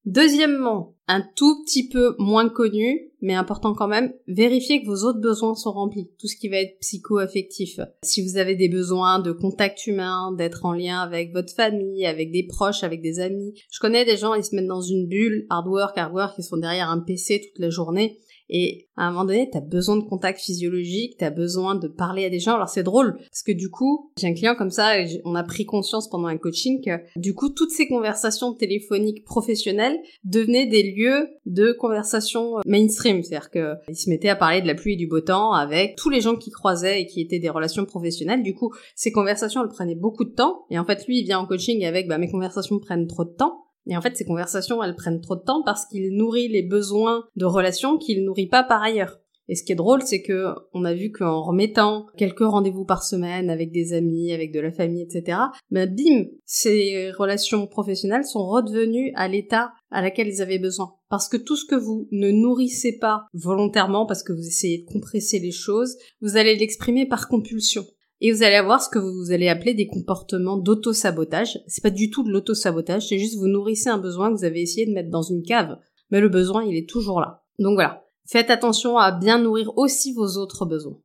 Deuxièmement, 0.05 0.95
un 1.07 1.21
tout 1.35 1.63
petit 1.63 1.87
peu 1.87 2.15
moins 2.17 2.49
connu, 2.49 3.11
mais 3.21 3.35
important 3.35 3.75
quand 3.75 3.87
même, 3.87 4.11
vérifiez 4.27 4.81
que 4.81 4.87
vos 4.87 5.05
autres 5.07 5.19
besoins 5.19 5.53
sont 5.53 5.71
remplis. 5.71 6.09
Tout 6.19 6.27
ce 6.27 6.35
qui 6.35 6.49
va 6.49 6.57
être 6.57 6.79
psycho-affectif. 6.79 7.79
Si 8.03 8.23
vous 8.23 8.37
avez 8.37 8.55
des 8.55 8.67
besoins 8.67 9.19
de 9.19 9.31
contact 9.31 9.85
humain, 9.85 10.31
d'être 10.31 10.65
en 10.65 10.73
lien 10.73 11.01
avec 11.01 11.31
votre 11.33 11.53
famille, 11.53 12.03
avec 12.07 12.31
des 12.31 12.47
proches, 12.47 12.83
avec 12.83 13.03
des 13.03 13.19
amis. 13.19 13.53
Je 13.71 13.79
connais 13.79 14.03
des 14.03 14.17
gens, 14.17 14.33
ils 14.33 14.43
se 14.43 14.55
mettent 14.55 14.65
dans 14.65 14.81
une 14.81 15.07
bulle, 15.07 15.45
hard 15.51 15.67
work, 15.67 15.95
hard 15.95 16.13
work, 16.13 16.33
ils 16.39 16.43
sont 16.43 16.57
derrière 16.57 16.89
un 16.89 17.01
PC 17.01 17.41
toute 17.41 17.59
la 17.59 17.69
journée. 17.69 18.17
Et 18.51 18.89
à 18.97 19.05
un 19.05 19.11
moment 19.11 19.25
donné, 19.25 19.49
t'as 19.49 19.61
besoin 19.61 19.95
de 19.95 20.03
contact 20.03 20.39
physiologique, 20.39 21.15
t'as 21.17 21.29
besoin 21.29 21.75
de 21.75 21.87
parler 21.87 22.25
à 22.25 22.29
des 22.29 22.39
gens. 22.39 22.55
Alors 22.55 22.67
c'est 22.67 22.83
drôle, 22.83 23.17
parce 23.17 23.43
que 23.43 23.53
du 23.53 23.69
coup, 23.69 24.11
j'ai 24.17 24.27
un 24.27 24.33
client 24.33 24.55
comme 24.55 24.69
ça, 24.69 24.91
on 25.23 25.35
a 25.35 25.43
pris 25.43 25.65
conscience 25.65 26.09
pendant 26.09 26.27
un 26.27 26.37
coaching 26.37 26.83
que 26.83 26.91
du 27.15 27.33
coup, 27.33 27.49
toutes 27.49 27.71
ces 27.71 27.87
conversations 27.87 28.53
téléphoniques 28.53 29.23
professionnelles 29.23 29.97
devenaient 30.25 30.67
des 30.67 30.83
lieux 30.83 31.29
de 31.45 31.71
conversation 31.71 32.57
mainstream. 32.65 33.23
C'est-à-dire 33.23 33.49
qu'il 33.49 33.95
se 33.95 34.09
mettait 34.09 34.29
à 34.29 34.35
parler 34.35 34.61
de 34.61 34.67
la 34.67 34.75
pluie 34.75 34.93
et 34.93 34.97
du 34.97 35.07
beau 35.07 35.21
temps 35.21 35.53
avec 35.53 35.95
tous 35.95 36.09
les 36.09 36.19
gens 36.19 36.35
qui 36.35 36.51
croisaient 36.51 37.01
et 37.01 37.05
qui 37.05 37.21
étaient 37.21 37.39
des 37.39 37.49
relations 37.49 37.85
professionnelles. 37.85 38.43
Du 38.43 38.53
coup, 38.53 38.73
ces 38.95 39.13
conversations, 39.13 39.61
elles 39.63 39.69
prenaient 39.69 39.95
beaucoup 39.95 40.25
de 40.25 40.31
temps. 40.31 40.65
Et 40.69 40.77
en 40.77 40.83
fait, 40.83 41.07
lui, 41.07 41.19
il 41.19 41.23
vient 41.23 41.39
en 41.39 41.45
coaching 41.45 41.85
avec, 41.85 42.07
bah, 42.07 42.17
mes 42.17 42.29
conversations 42.29 42.79
prennent 42.79 43.07
trop 43.07 43.23
de 43.23 43.31
temps. 43.31 43.65
Et 43.87 43.97
en 43.97 44.01
fait, 44.01 44.15
ces 44.15 44.25
conversations, 44.25 44.83
elles 44.83 44.95
prennent 44.95 45.21
trop 45.21 45.35
de 45.35 45.43
temps 45.43 45.63
parce 45.63 45.85
qu'il 45.85 46.15
nourrit 46.15 46.47
les 46.47 46.63
besoins 46.63 47.23
de 47.35 47.45
relations 47.45 47.97
qu'il 47.97 48.23
nourrit 48.23 48.47
pas 48.47 48.63
par 48.63 48.81
ailleurs. 48.81 49.17
Et 49.51 49.55
ce 49.55 49.63
qui 49.63 49.73
est 49.73 49.75
drôle, 49.75 50.01
c'est 50.03 50.21
que 50.21 50.53
on 50.73 50.85
a 50.85 50.93
vu 50.93 51.11
qu'en 51.11 51.43
remettant 51.43 52.05
quelques 52.15 52.39
rendez-vous 52.39 52.85
par 52.85 53.03
semaine 53.03 53.49
avec 53.49 53.71
des 53.71 53.91
amis, 53.91 54.31
avec 54.31 54.53
de 54.53 54.61
la 54.61 54.71
famille, 54.71 55.01
etc., 55.01 55.39
ben 55.71 55.93
bim, 55.93 56.27
ces 56.45 57.11
relations 57.11 57.67
professionnelles 57.67 58.23
sont 58.23 58.47
redevenues 58.47 59.11
à 59.15 59.27
l'état 59.27 59.73
à 59.89 60.01
laquelle 60.01 60.29
ils 60.29 60.41
avaient 60.41 60.57
besoin. 60.57 60.93
Parce 61.09 61.27
que 61.27 61.35
tout 61.35 61.57
ce 61.57 61.65
que 61.65 61.75
vous 61.75 62.07
ne 62.11 62.31
nourrissez 62.31 62.97
pas 62.97 63.25
volontairement, 63.33 64.05
parce 64.05 64.23
que 64.23 64.31
vous 64.31 64.47
essayez 64.47 64.85
de 64.85 64.91
compresser 64.93 65.39
les 65.39 65.51
choses, 65.51 65.97
vous 66.21 66.37
allez 66.37 66.55
l'exprimer 66.55 67.05
par 67.05 67.27
compulsion 67.27 67.83
et 68.21 68.31
vous 68.31 68.43
allez 68.43 68.55
avoir 68.55 68.81
ce 68.81 68.89
que 68.89 68.99
vous 68.99 69.31
allez 69.31 69.49
appeler 69.49 69.73
des 69.73 69.87
comportements 69.87 70.57
d'auto-sabotage. 70.57 71.59
C'est 71.67 71.81
pas 71.81 71.89
du 71.89 72.11
tout 72.11 72.23
de 72.23 72.29
l'auto-sabotage, 72.29 73.07
c'est 73.09 73.17
juste 73.17 73.37
vous 73.37 73.47
nourrissez 73.47 73.89
un 73.89 73.97
besoin 73.97 74.29
que 74.31 74.37
vous 74.37 74.45
avez 74.45 74.61
essayé 74.61 74.85
de 74.85 74.93
mettre 74.93 75.09
dans 75.09 75.23
une 75.23 75.43
cave, 75.43 75.77
mais 76.11 76.21
le 76.21 76.29
besoin 76.29 76.63
il 76.63 76.77
est 76.77 76.87
toujours 76.87 77.19
là. 77.19 77.43
Donc 77.59 77.73
voilà, 77.73 78.05
faites 78.25 78.51
attention 78.51 78.97
à 78.97 79.11
bien 79.11 79.39
nourrir 79.39 79.75
aussi 79.75 80.13
vos 80.13 80.37
autres 80.37 80.65
besoins. 80.65 80.99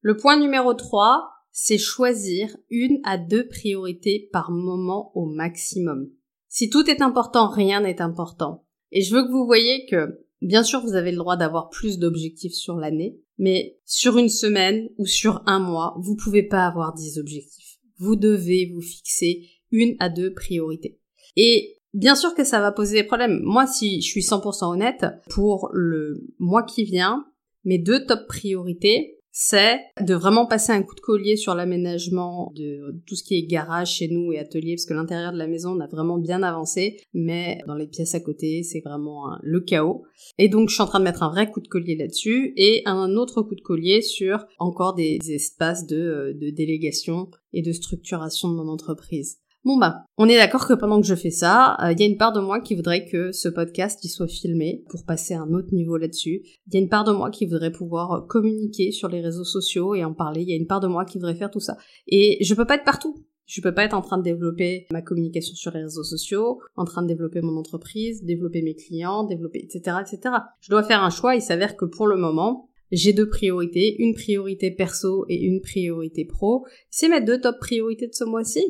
Le 0.00 0.16
point 0.16 0.38
numéro 0.38 0.72
3, 0.72 1.28
c'est 1.52 1.78
choisir 1.78 2.56
une 2.70 3.00
à 3.04 3.18
deux 3.18 3.46
priorités 3.48 4.28
par 4.32 4.50
moment 4.50 5.12
au 5.14 5.26
maximum. 5.26 6.08
Si 6.48 6.70
tout 6.70 6.88
est 6.88 7.02
important, 7.02 7.48
rien 7.48 7.80
n'est 7.80 8.00
important. 8.00 8.64
Et 8.92 9.02
je 9.02 9.14
veux 9.14 9.24
que 9.24 9.32
vous 9.32 9.46
voyez 9.46 9.84
que 9.86 10.25
bien 10.42 10.62
sûr, 10.62 10.80
vous 10.80 10.94
avez 10.94 11.10
le 11.10 11.16
droit 11.16 11.36
d'avoir 11.36 11.68
plus 11.70 11.98
d'objectifs 11.98 12.54
sur 12.54 12.76
l'année, 12.76 13.18
mais 13.38 13.78
sur 13.84 14.18
une 14.18 14.28
semaine 14.28 14.88
ou 14.98 15.06
sur 15.06 15.42
un 15.46 15.58
mois, 15.58 15.94
vous 15.98 16.16
pouvez 16.16 16.42
pas 16.42 16.66
avoir 16.66 16.94
10 16.94 17.18
objectifs. 17.18 17.78
Vous 17.98 18.16
devez 18.16 18.70
vous 18.74 18.80
fixer 18.80 19.48
une 19.70 19.96
à 19.98 20.08
deux 20.08 20.32
priorités. 20.32 20.98
Et 21.36 21.78
bien 21.94 22.14
sûr 22.14 22.34
que 22.34 22.44
ça 22.44 22.60
va 22.60 22.72
poser 22.72 23.02
des 23.02 23.06
problèmes. 23.06 23.40
Moi, 23.42 23.66
si 23.66 24.00
je 24.00 24.06
suis 24.06 24.20
100% 24.20 24.72
honnête, 24.72 25.06
pour 25.30 25.70
le 25.72 26.26
mois 26.38 26.62
qui 26.62 26.84
vient, 26.84 27.26
mes 27.64 27.78
deux 27.78 28.04
top 28.06 28.26
priorités, 28.28 29.15
c'est 29.38 29.80
de 30.00 30.14
vraiment 30.14 30.46
passer 30.46 30.72
un 30.72 30.82
coup 30.82 30.94
de 30.94 31.00
collier 31.00 31.36
sur 31.36 31.54
l'aménagement 31.54 32.54
de 32.56 33.02
tout 33.06 33.16
ce 33.16 33.22
qui 33.22 33.36
est 33.36 33.42
garage 33.42 33.96
chez 33.96 34.08
nous 34.08 34.32
et 34.32 34.38
atelier, 34.38 34.76
parce 34.76 34.86
que 34.86 34.94
l'intérieur 34.94 35.30
de 35.30 35.36
la 35.36 35.46
maison, 35.46 35.76
on 35.76 35.80
a 35.80 35.86
vraiment 35.86 36.16
bien 36.16 36.42
avancé, 36.42 36.96
mais 37.12 37.58
dans 37.66 37.74
les 37.74 37.86
pièces 37.86 38.14
à 38.14 38.20
côté, 38.20 38.62
c'est 38.62 38.80
vraiment 38.80 39.36
le 39.42 39.60
chaos. 39.60 40.04
Et 40.38 40.48
donc, 40.48 40.70
je 40.70 40.74
suis 40.74 40.82
en 40.82 40.86
train 40.86 41.00
de 41.00 41.04
mettre 41.04 41.22
un 41.22 41.28
vrai 41.28 41.50
coup 41.50 41.60
de 41.60 41.68
collier 41.68 41.96
là-dessus, 41.96 42.54
et 42.56 42.80
un 42.86 43.14
autre 43.16 43.42
coup 43.42 43.54
de 43.54 43.60
collier 43.60 44.00
sur 44.00 44.46
encore 44.58 44.94
des 44.94 45.18
espaces 45.28 45.86
de, 45.86 45.98
euh, 45.98 46.32
de 46.32 46.48
délégation 46.48 47.28
et 47.52 47.60
de 47.60 47.72
structuration 47.72 48.48
de 48.48 48.54
mon 48.54 48.68
entreprise. 48.68 49.40
Bon 49.66 49.78
bah, 49.78 50.04
on 50.16 50.28
est 50.28 50.36
d'accord 50.36 50.68
que 50.68 50.74
pendant 50.74 51.00
que 51.00 51.08
je 51.08 51.16
fais 51.16 51.32
ça, 51.32 51.76
il 51.80 51.86
euh, 51.86 51.92
y 51.98 52.02
a 52.04 52.06
une 52.06 52.18
part 52.18 52.32
de 52.32 52.38
moi 52.38 52.60
qui 52.60 52.76
voudrait 52.76 53.04
que 53.04 53.32
ce 53.32 53.48
podcast 53.48 53.98
il 54.04 54.08
soit 54.08 54.28
filmé 54.28 54.84
pour 54.88 55.04
passer 55.04 55.34
à 55.34 55.40
un 55.40 55.52
autre 55.52 55.74
niveau 55.74 55.96
là-dessus. 55.96 56.42
Il 56.68 56.74
y 56.74 56.76
a 56.76 56.80
une 56.80 56.88
part 56.88 57.02
de 57.02 57.10
moi 57.10 57.30
qui 57.32 57.46
voudrait 57.46 57.72
pouvoir 57.72 58.12
euh, 58.12 58.20
communiquer 58.20 58.92
sur 58.92 59.08
les 59.08 59.20
réseaux 59.20 59.42
sociaux 59.42 59.96
et 59.96 60.04
en 60.04 60.14
parler. 60.14 60.42
Il 60.42 60.48
y 60.48 60.52
a 60.52 60.56
une 60.56 60.68
part 60.68 60.78
de 60.78 60.86
moi 60.86 61.04
qui 61.04 61.18
voudrait 61.18 61.34
faire 61.34 61.50
tout 61.50 61.58
ça. 61.58 61.76
Et 62.06 62.38
je 62.44 62.54
peux 62.54 62.64
pas 62.64 62.76
être 62.76 62.84
partout. 62.84 63.16
Je 63.46 63.60
peux 63.60 63.74
pas 63.74 63.82
être 63.82 63.94
en 63.94 64.02
train 64.02 64.18
de 64.18 64.22
développer 64.22 64.86
ma 64.92 65.02
communication 65.02 65.56
sur 65.56 65.72
les 65.72 65.82
réseaux 65.82 66.04
sociaux, 66.04 66.60
en 66.76 66.84
train 66.84 67.02
de 67.02 67.08
développer 67.08 67.40
mon 67.40 67.56
entreprise, 67.56 68.22
développer 68.22 68.62
mes 68.62 68.76
clients, 68.76 69.24
développer, 69.24 69.64
etc., 69.64 69.96
etc. 70.00 70.32
Je 70.60 70.70
dois 70.70 70.84
faire 70.84 71.02
un 71.02 71.10
choix. 71.10 71.34
Il 71.34 71.42
s'avère 71.42 71.76
que 71.76 71.86
pour 71.86 72.06
le 72.06 72.16
moment, 72.16 72.68
j'ai 72.92 73.12
deux 73.12 73.28
priorités, 73.28 74.00
une 74.00 74.14
priorité 74.14 74.70
perso 74.70 75.26
et 75.28 75.42
une 75.42 75.60
priorité 75.60 76.24
pro. 76.24 76.64
C'est 76.88 77.08
mes 77.08 77.20
deux 77.20 77.40
top 77.40 77.56
priorités 77.58 78.06
de 78.06 78.14
ce 78.14 78.22
mois-ci. 78.22 78.62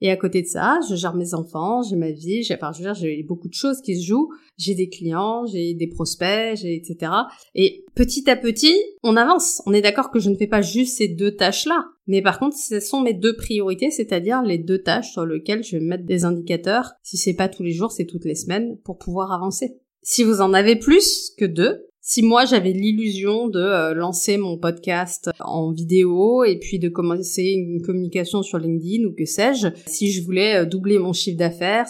Et 0.00 0.10
à 0.10 0.16
côté 0.16 0.42
de 0.42 0.46
ça, 0.46 0.78
je 0.88 0.94
gère 0.94 1.14
mes 1.14 1.34
enfants, 1.34 1.82
j'ai 1.82 1.96
ma 1.96 2.10
vie, 2.10 2.42
j'ai, 2.42 2.54
enfin, 2.54 2.72
je 2.72 2.78
veux 2.78 2.84
dire, 2.84 2.94
j'ai 2.94 3.22
beaucoup 3.22 3.48
de 3.48 3.54
choses 3.54 3.80
qui 3.82 4.00
se 4.00 4.06
jouent. 4.06 4.30
J'ai 4.56 4.74
des 4.74 4.88
clients, 4.88 5.46
j'ai 5.46 5.74
des 5.74 5.88
prospects, 5.88 6.56
j'ai, 6.56 6.74
etc. 6.76 7.12
Et 7.54 7.84
petit 7.94 8.28
à 8.30 8.36
petit, 8.36 8.74
on 9.02 9.16
avance. 9.16 9.62
On 9.66 9.72
est 9.72 9.82
d'accord 9.82 10.10
que 10.10 10.18
je 10.18 10.30
ne 10.30 10.36
fais 10.36 10.46
pas 10.46 10.62
juste 10.62 10.96
ces 10.98 11.08
deux 11.08 11.36
tâches-là. 11.36 11.84
Mais 12.06 12.22
par 12.22 12.38
contre, 12.38 12.56
ce 12.56 12.80
sont 12.80 13.02
mes 13.02 13.14
deux 13.14 13.36
priorités, 13.36 13.90
c'est-à-dire 13.90 14.42
les 14.42 14.58
deux 14.58 14.82
tâches 14.82 15.12
sur 15.12 15.26
lesquelles 15.26 15.64
je 15.64 15.76
vais 15.76 15.84
mettre 15.84 16.04
des 16.04 16.24
indicateurs. 16.24 16.92
Si 17.02 17.16
c'est 17.16 17.34
pas 17.34 17.48
tous 17.48 17.62
les 17.62 17.72
jours, 17.72 17.92
c'est 17.92 18.06
toutes 18.06 18.24
les 18.24 18.34
semaines 18.34 18.78
pour 18.84 18.98
pouvoir 18.98 19.32
avancer. 19.32 19.78
Si 20.02 20.24
vous 20.24 20.40
en 20.40 20.54
avez 20.54 20.76
plus 20.76 21.32
que 21.36 21.44
deux, 21.44 21.86
si 22.00 22.22
moi 22.22 22.44
j'avais 22.44 22.72
l'illusion 22.72 23.48
de 23.48 23.60
euh, 23.60 23.94
lancer 23.94 24.38
mon 24.38 24.58
podcast 24.58 25.30
en 25.40 25.70
vidéo 25.70 26.44
et 26.44 26.58
puis 26.58 26.78
de 26.78 26.88
commencer 26.88 27.42
une 27.42 27.82
communication 27.82 28.42
sur 28.42 28.58
LinkedIn 28.58 29.06
ou 29.06 29.14
que 29.14 29.24
sais-je, 29.24 29.68
si 29.86 30.10
je 30.10 30.24
voulais 30.24 30.62
euh, 30.62 30.64
doubler 30.64 30.98
mon 30.98 31.12
chiffre 31.12 31.38
d'affaires, 31.38 31.86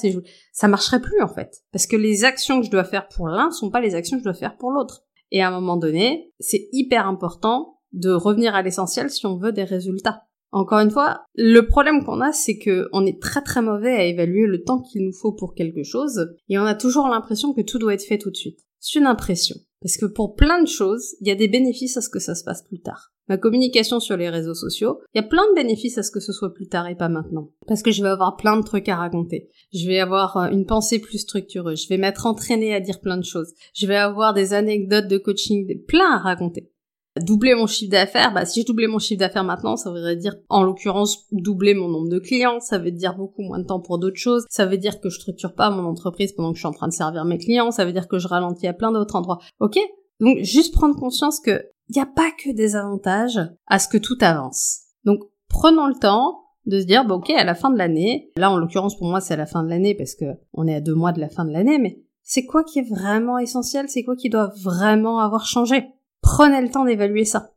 ça 0.52 0.68
marcherait 0.68 1.00
plus 1.00 1.22
en 1.22 1.28
fait. 1.28 1.62
Parce 1.72 1.86
que 1.86 1.96
les 1.96 2.24
actions 2.24 2.60
que 2.60 2.66
je 2.66 2.70
dois 2.70 2.84
faire 2.84 3.08
pour 3.08 3.28
l'un 3.28 3.50
sont 3.50 3.70
pas 3.70 3.80
les 3.80 3.94
actions 3.94 4.16
que 4.16 4.22
je 4.22 4.28
dois 4.28 4.34
faire 4.34 4.56
pour 4.56 4.70
l'autre. 4.70 5.04
Et 5.30 5.42
à 5.42 5.48
un 5.48 5.52
moment 5.52 5.76
donné, 5.76 6.32
c'est 6.40 6.68
hyper 6.72 7.06
important 7.06 7.78
de 7.92 8.10
revenir 8.10 8.54
à 8.54 8.62
l'essentiel 8.62 9.10
si 9.10 9.26
on 9.26 9.36
veut 9.36 9.52
des 9.52 9.64
résultats. 9.64 10.24
Encore 10.52 10.80
une 10.80 10.90
fois, 10.90 11.22
le 11.36 11.60
problème 11.60 12.04
qu'on 12.04 12.20
a, 12.20 12.32
c'est 12.32 12.58
que 12.58 12.88
on 12.92 13.06
est 13.06 13.22
très 13.22 13.42
très 13.42 13.62
mauvais 13.62 13.92
à 13.92 14.04
évaluer 14.04 14.46
le 14.46 14.64
temps 14.64 14.80
qu'il 14.80 15.04
nous 15.04 15.12
faut 15.12 15.32
pour 15.32 15.54
quelque 15.54 15.84
chose, 15.84 16.28
et 16.48 16.58
on 16.58 16.64
a 16.64 16.74
toujours 16.74 17.06
l'impression 17.06 17.54
que 17.54 17.60
tout 17.60 17.78
doit 17.78 17.94
être 17.94 18.04
fait 18.04 18.18
tout 18.18 18.30
de 18.30 18.36
suite. 18.36 18.58
C'est 18.80 18.98
une 18.98 19.06
impression. 19.06 19.54
Parce 19.82 19.96
que 19.96 20.06
pour 20.06 20.34
plein 20.34 20.62
de 20.62 20.68
choses, 20.68 21.16
il 21.20 21.28
y 21.28 21.30
a 21.30 21.34
des 21.34 21.48
bénéfices 21.48 21.96
à 21.96 22.02
ce 22.02 22.10
que 22.10 22.18
ça 22.18 22.34
se 22.34 22.44
passe 22.44 22.62
plus 22.62 22.80
tard. 22.80 23.12
Ma 23.28 23.38
communication 23.38 24.00
sur 24.00 24.16
les 24.16 24.28
réseaux 24.28 24.54
sociaux, 24.54 25.00
il 25.14 25.18
y 25.18 25.24
a 25.24 25.26
plein 25.26 25.48
de 25.50 25.54
bénéfices 25.54 25.96
à 25.98 26.02
ce 26.02 26.10
que 26.10 26.20
ce 26.20 26.32
soit 26.32 26.52
plus 26.52 26.68
tard 26.68 26.88
et 26.88 26.96
pas 26.96 27.08
maintenant. 27.08 27.50
Parce 27.66 27.82
que 27.82 27.92
je 27.92 28.02
vais 28.02 28.08
avoir 28.08 28.36
plein 28.36 28.56
de 28.56 28.64
trucs 28.64 28.88
à 28.88 28.96
raconter. 28.96 29.48
Je 29.72 29.86
vais 29.86 30.00
avoir 30.00 30.36
euh, 30.36 30.48
une 30.48 30.66
pensée 30.66 30.98
plus 30.98 31.18
structurée. 31.18 31.76
Je 31.76 31.88
vais 31.88 31.96
m'être 31.96 32.26
entraînée 32.26 32.74
à 32.74 32.80
dire 32.80 33.00
plein 33.00 33.16
de 33.16 33.24
choses. 33.24 33.52
Je 33.72 33.86
vais 33.86 33.96
avoir 33.96 34.34
des 34.34 34.52
anecdotes 34.52 35.08
de 35.08 35.16
coaching, 35.16 35.84
plein 35.86 36.12
à 36.12 36.18
raconter 36.18 36.70
doubler 37.18 37.54
mon 37.54 37.66
chiffre 37.66 37.90
d'affaires, 37.90 38.32
bah 38.32 38.44
si 38.44 38.62
je 38.62 38.66
doublais 38.66 38.86
mon 38.86 38.98
chiffre 38.98 39.18
d'affaires 39.18 39.44
maintenant, 39.44 39.76
ça 39.76 39.90
voudrait 39.90 40.16
dire 40.16 40.36
en 40.48 40.62
l'occurrence 40.62 41.26
doubler 41.32 41.74
mon 41.74 41.88
nombre 41.88 42.08
de 42.08 42.18
clients, 42.18 42.60
ça 42.60 42.78
veut 42.78 42.92
dire 42.92 43.16
beaucoup 43.16 43.42
moins 43.42 43.58
de 43.58 43.64
temps 43.64 43.80
pour 43.80 43.98
d'autres 43.98 44.18
choses, 44.18 44.46
ça 44.48 44.66
veut 44.66 44.78
dire 44.78 45.00
que 45.00 45.08
je 45.08 45.18
structure 45.18 45.54
pas 45.54 45.70
mon 45.70 45.84
entreprise 45.84 46.32
pendant 46.32 46.50
que 46.50 46.56
je 46.56 46.60
suis 46.60 46.68
en 46.68 46.72
train 46.72 46.88
de 46.88 46.92
servir 46.92 47.24
mes 47.24 47.38
clients, 47.38 47.72
ça 47.72 47.84
veut 47.84 47.92
dire 47.92 48.06
que 48.06 48.18
je 48.18 48.28
ralentis 48.28 48.68
à 48.68 48.72
plein 48.72 48.92
d'autres 48.92 49.16
endroits. 49.16 49.38
OK? 49.58 49.78
Donc 50.20 50.38
juste 50.42 50.72
prendre 50.72 50.94
conscience 50.96 51.40
que 51.40 51.64
il 51.88 51.96
n'y 51.96 52.02
a 52.02 52.06
pas 52.06 52.30
que 52.30 52.52
des 52.52 52.76
avantages 52.76 53.40
à 53.66 53.80
ce 53.80 53.88
que 53.88 53.98
tout 53.98 54.18
avance. 54.20 54.82
Donc 55.04 55.20
prenons 55.48 55.88
le 55.88 55.98
temps 55.98 56.44
de 56.66 56.78
se 56.78 56.84
dire, 56.84 57.04
bah, 57.04 57.16
ok, 57.16 57.30
à 57.30 57.42
la 57.42 57.56
fin 57.56 57.70
de 57.70 57.78
l'année, 57.78 58.30
là 58.36 58.52
en 58.52 58.56
l'occurrence 58.56 58.96
pour 58.96 59.08
moi 59.08 59.20
c'est 59.20 59.34
à 59.34 59.38
la 59.38 59.46
fin 59.46 59.64
de 59.64 59.68
l'année 59.68 59.96
parce 59.96 60.14
que 60.14 60.26
on 60.52 60.68
est 60.68 60.74
à 60.76 60.80
deux 60.80 60.94
mois 60.94 61.10
de 61.10 61.20
la 61.20 61.28
fin 61.28 61.44
de 61.44 61.50
l'année, 61.50 61.78
mais 61.78 62.00
c'est 62.22 62.44
quoi 62.44 62.62
qui 62.62 62.78
est 62.78 62.88
vraiment 62.88 63.38
essentiel, 63.38 63.88
c'est 63.88 64.04
quoi 64.04 64.14
qui 64.14 64.30
doit 64.30 64.52
vraiment 64.62 65.18
avoir 65.18 65.46
changé? 65.46 65.88
Prenez 66.32 66.60
le 66.60 66.70
temps 66.70 66.84
d'évaluer 66.84 67.24
ça. 67.24 67.54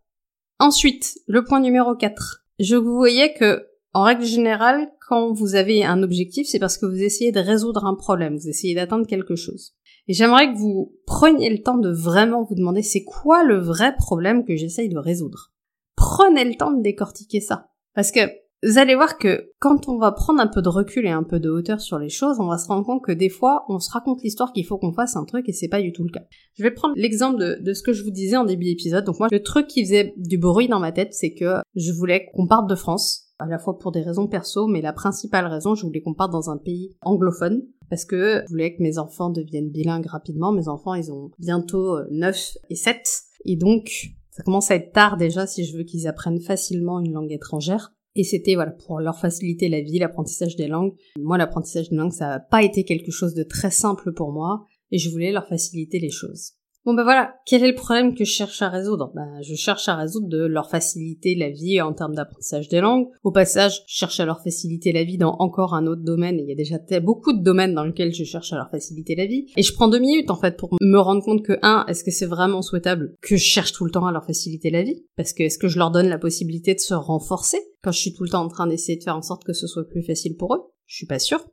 Ensuite, 0.58 1.20
le 1.28 1.44
point 1.44 1.60
numéro 1.60 1.96
4. 1.96 2.44
Je 2.58 2.76
vous 2.76 2.96
voyais 2.96 3.36
que, 3.36 3.68
en 3.94 4.02
règle 4.02 4.26
générale, 4.26 4.90
quand 5.08 5.32
vous 5.32 5.54
avez 5.54 5.86
un 5.86 6.02
objectif, 6.02 6.48
c'est 6.48 6.58
parce 6.58 6.80
que 6.80 6.88
vous 6.88 7.04
essayez 7.04 7.32
de 7.32 7.40
résoudre 7.40 7.86
un 7.86 7.94
problème, 7.94 8.36
vous 8.36 8.50
essayez 8.50 8.74
d'atteindre 8.74 9.06
quelque 9.06 9.36
chose. 9.36 9.76
Et 10.08 10.14
j'aimerais 10.14 10.52
que 10.52 10.58
vous 10.58 10.92
preniez 11.06 11.52
le 11.52 11.62
temps 11.62 11.78
de 11.78 11.92
vraiment 11.92 12.42
vous 12.46 12.56
demander 12.56 12.82
c'est 12.82 13.04
quoi 13.04 13.44
le 13.44 13.60
vrai 13.60 13.96
problème 13.96 14.44
que 14.44 14.56
j'essaye 14.56 14.90
de 14.90 14.98
résoudre? 14.98 15.52
Prenez 15.96 16.44
le 16.44 16.56
temps 16.56 16.72
de 16.72 16.82
décortiquer 16.82 17.42
ça. 17.42 17.70
Parce 17.94 18.12
que 18.12 18.22
vous 18.64 18.78
allez 18.78 18.96
voir 18.96 19.18
que 19.18 19.52
quand 19.60 19.90
on 19.90 19.98
va 19.98 20.12
prendre 20.12 20.40
un 20.40 20.48
peu 20.48 20.62
de 20.62 20.70
recul 20.70 21.06
et 21.06 21.10
un 21.10 21.24
peu 21.24 21.40
de 21.40 21.50
hauteur 21.50 21.82
sur 21.82 22.00
les 22.00 22.10
choses, 22.10 22.40
on 22.40 22.48
va 22.48 22.58
se 22.58 22.68
rendre 22.68 22.86
compte 22.86 23.04
que 23.04 23.12
des 23.12 23.30
fois, 23.30 23.66
on 23.68 23.80
se 23.80 23.92
raconte 23.92 24.24
l'histoire 24.24 24.54
qu'il 24.54 24.66
faut 24.66 24.78
qu'on 24.78 24.94
fasse 24.94 25.16
un 25.16 25.26
truc 25.26 25.50
et 25.50 25.54
c'est 25.54 25.68
pas 25.68 25.82
du 25.82 25.92
tout 25.92 26.04
le 26.04 26.10
cas. 26.10 26.24
Je 26.54 26.64
vais 26.64 26.72
prendre 26.72 26.94
l'exemple 26.96 27.60
de, 27.62 27.74
ce 27.74 27.84
que 27.84 27.94
je 27.94 28.04
vous 28.04 28.12
disais 28.12 28.38
en 28.38 28.46
début 28.46 28.66
d'épisode. 28.66 29.04
Donc 29.04 29.20
moi, 29.20 29.28
le 29.32 29.44
truc 29.44 29.68
qui 29.68 29.84
faisait 29.84 30.14
du 30.18 30.38
bruit 30.38 30.68
dans 30.68 30.80
ma 30.80 30.92
tête, 30.92 31.14
c'est 31.14 31.34
que 31.34 31.56
je 31.76 31.92
voulais 31.92 32.30
qu'on 32.34 32.48
parte 32.48 32.70
de 32.70 32.76
France, 32.76 33.34
à 33.40 33.48
la 33.48 33.60
fois 33.60 33.78
pour 33.78 33.92
des 33.92 34.02
raisons 34.02 34.28
perso, 34.28 34.68
mais 34.68 34.82
la 34.82 34.94
principale 34.94 35.48
raison, 35.48 35.76
je 35.76 35.86
voulais 35.86 36.02
qu'on 36.02 36.14
parte 36.14 36.32
dans 36.32 36.50
un 36.50 36.58
pays 36.58 36.96
anglophone, 37.02 37.64
parce 37.90 38.06
que 38.06 38.44
je 38.46 38.50
voulais 38.50 38.76
que 38.76 38.82
mes 38.82 38.98
enfants 38.98 39.30
deviennent 39.30 39.72
bilingues 39.72 40.08
rapidement. 40.08 40.52
Mes 40.52 40.70
enfants, 40.70 40.94
ils 40.96 41.12
ont 41.12 41.32
bientôt 41.38 41.98
9 42.10 42.36
euh, 42.36 42.60
et 42.70 42.76
7, 42.76 42.98
et 43.46 43.56
donc 43.58 44.14
ça 44.32 44.42
commence 44.42 44.72
à 44.72 44.76
être 44.76 44.94
tard 44.94 45.18
déjà 45.18 45.46
si 45.46 45.64
je 45.64 45.78
veux 45.78 45.84
qu'ils 45.84 46.08
apprennent 46.08 46.42
facilement 46.42 47.00
une 47.00 47.14
langue 47.14 47.32
étrangère. 47.32 47.93
Et 48.16 48.24
c'était 48.24 48.56
voilà 48.56 48.72
pour 48.72 49.00
leur 49.00 49.20
faciliter 49.20 49.70
la 49.70 49.82
vie, 49.82 50.00
l'apprentissage 50.00 50.56
des 50.56 50.68
langues. 50.68 50.94
Moi, 51.18 51.38
l'apprentissage 51.38 51.90
des 51.90 51.96
langues, 51.96 52.12
ça 52.12 52.28
n'a 52.28 52.40
pas 52.40 52.64
été 52.64 52.84
quelque 52.84 53.12
chose 53.12 53.34
de 53.34 53.44
très 53.44 53.72
simple 53.72 54.14
pour 54.14 54.32
moi, 54.32 54.66
et 54.92 54.98
je 54.98 55.10
voulais 55.10 55.32
leur 55.32 55.48
faciliter 55.48 56.00
les 56.00 56.12
choses. 56.12 56.54
Bon 56.86 56.94
ben 56.94 57.04
voilà, 57.04 57.36
quel 57.46 57.64
est 57.64 57.70
le 57.70 57.76
problème 57.76 58.14
que 58.14 58.26
je 58.26 58.32
cherche 58.32 58.62
à 58.62 58.68
résoudre? 58.68 59.14
Ben 59.16 59.42
je 59.42 59.56
cherche 59.56 59.88
à 59.88 59.96
résoudre 59.96 60.28
de 60.28 60.44
leur 60.44 60.70
faciliter 60.70 61.34
la 61.34 61.50
vie 61.50 61.80
en 61.80 61.94
termes 61.94 62.14
d'apprentissage 62.14 62.68
des 62.68 62.82
langues. 62.82 63.08
Au 63.24 63.32
passage, 63.32 63.84
je 63.88 63.96
cherche 63.96 64.20
à 64.20 64.26
leur 64.26 64.44
faciliter 64.44 64.92
la 64.92 65.06
vie 65.06 65.18
dans 65.18 65.34
encore 65.40 65.76
un 65.76 65.88
autre 65.88 66.02
domaine. 66.04 66.40
il 66.40 66.50
y 66.50 66.52
a 66.52 66.56
déjà 66.56 66.80
beaucoup 67.00 67.32
de 67.32 67.42
domaines 67.42 67.74
dans 67.74 67.86
lesquels 67.86 68.14
je 68.14 68.26
cherche 68.26 68.52
à 68.52 68.58
leur 68.58 68.70
faciliter 68.70 69.16
la 69.16 69.28
vie. 69.28 69.46
Et 69.56 69.64
je 69.64 69.74
prends 69.74 69.88
deux 69.88 70.00
minutes 70.00 70.30
en 70.30 70.36
fait 70.36 70.58
pour 70.58 70.76
me 70.82 70.98
rendre 70.98 71.24
compte 71.24 71.46
que 71.46 71.58
un, 71.62 71.86
est-ce 71.88 72.04
que 72.04 72.12
c'est 72.12 72.26
vraiment 72.26 72.62
souhaitable 72.62 73.16
que 73.22 73.38
je 73.38 73.44
cherche 73.44 73.72
tout 73.72 73.86
le 73.86 73.92
temps 73.92 74.06
à 74.06 74.12
leur 74.12 74.26
faciliter 74.26 74.70
la 74.70 74.84
vie? 74.84 75.06
Parce 75.16 75.32
que 75.32 75.44
est-ce 75.44 75.58
que 75.58 75.70
je 75.70 75.78
leur 75.78 75.90
donne 75.90 76.10
la 76.10 76.20
possibilité 76.20 76.74
de 76.76 76.82
se 76.82 76.94
renforcer? 76.94 77.60
Quand 77.82 77.92
je 77.94 78.00
suis 78.00 78.14
tout 78.14 78.24
le 78.24 78.30
temps 78.30 78.44
en 78.44 78.50
train 78.50 78.68
d'essayer 78.68 78.98
de 78.98 79.04
faire 79.04 79.16
en 79.16 79.22
sorte 79.22 79.46
que 79.46 79.54
ce 79.54 79.68
soit 79.68 79.88
plus 79.88 80.04
facile 80.04 80.36
pour 80.36 80.54
eux? 80.54 80.64
Je 80.86 80.98
suis 80.98 81.08
pas 81.08 81.20
sûre. 81.20 81.46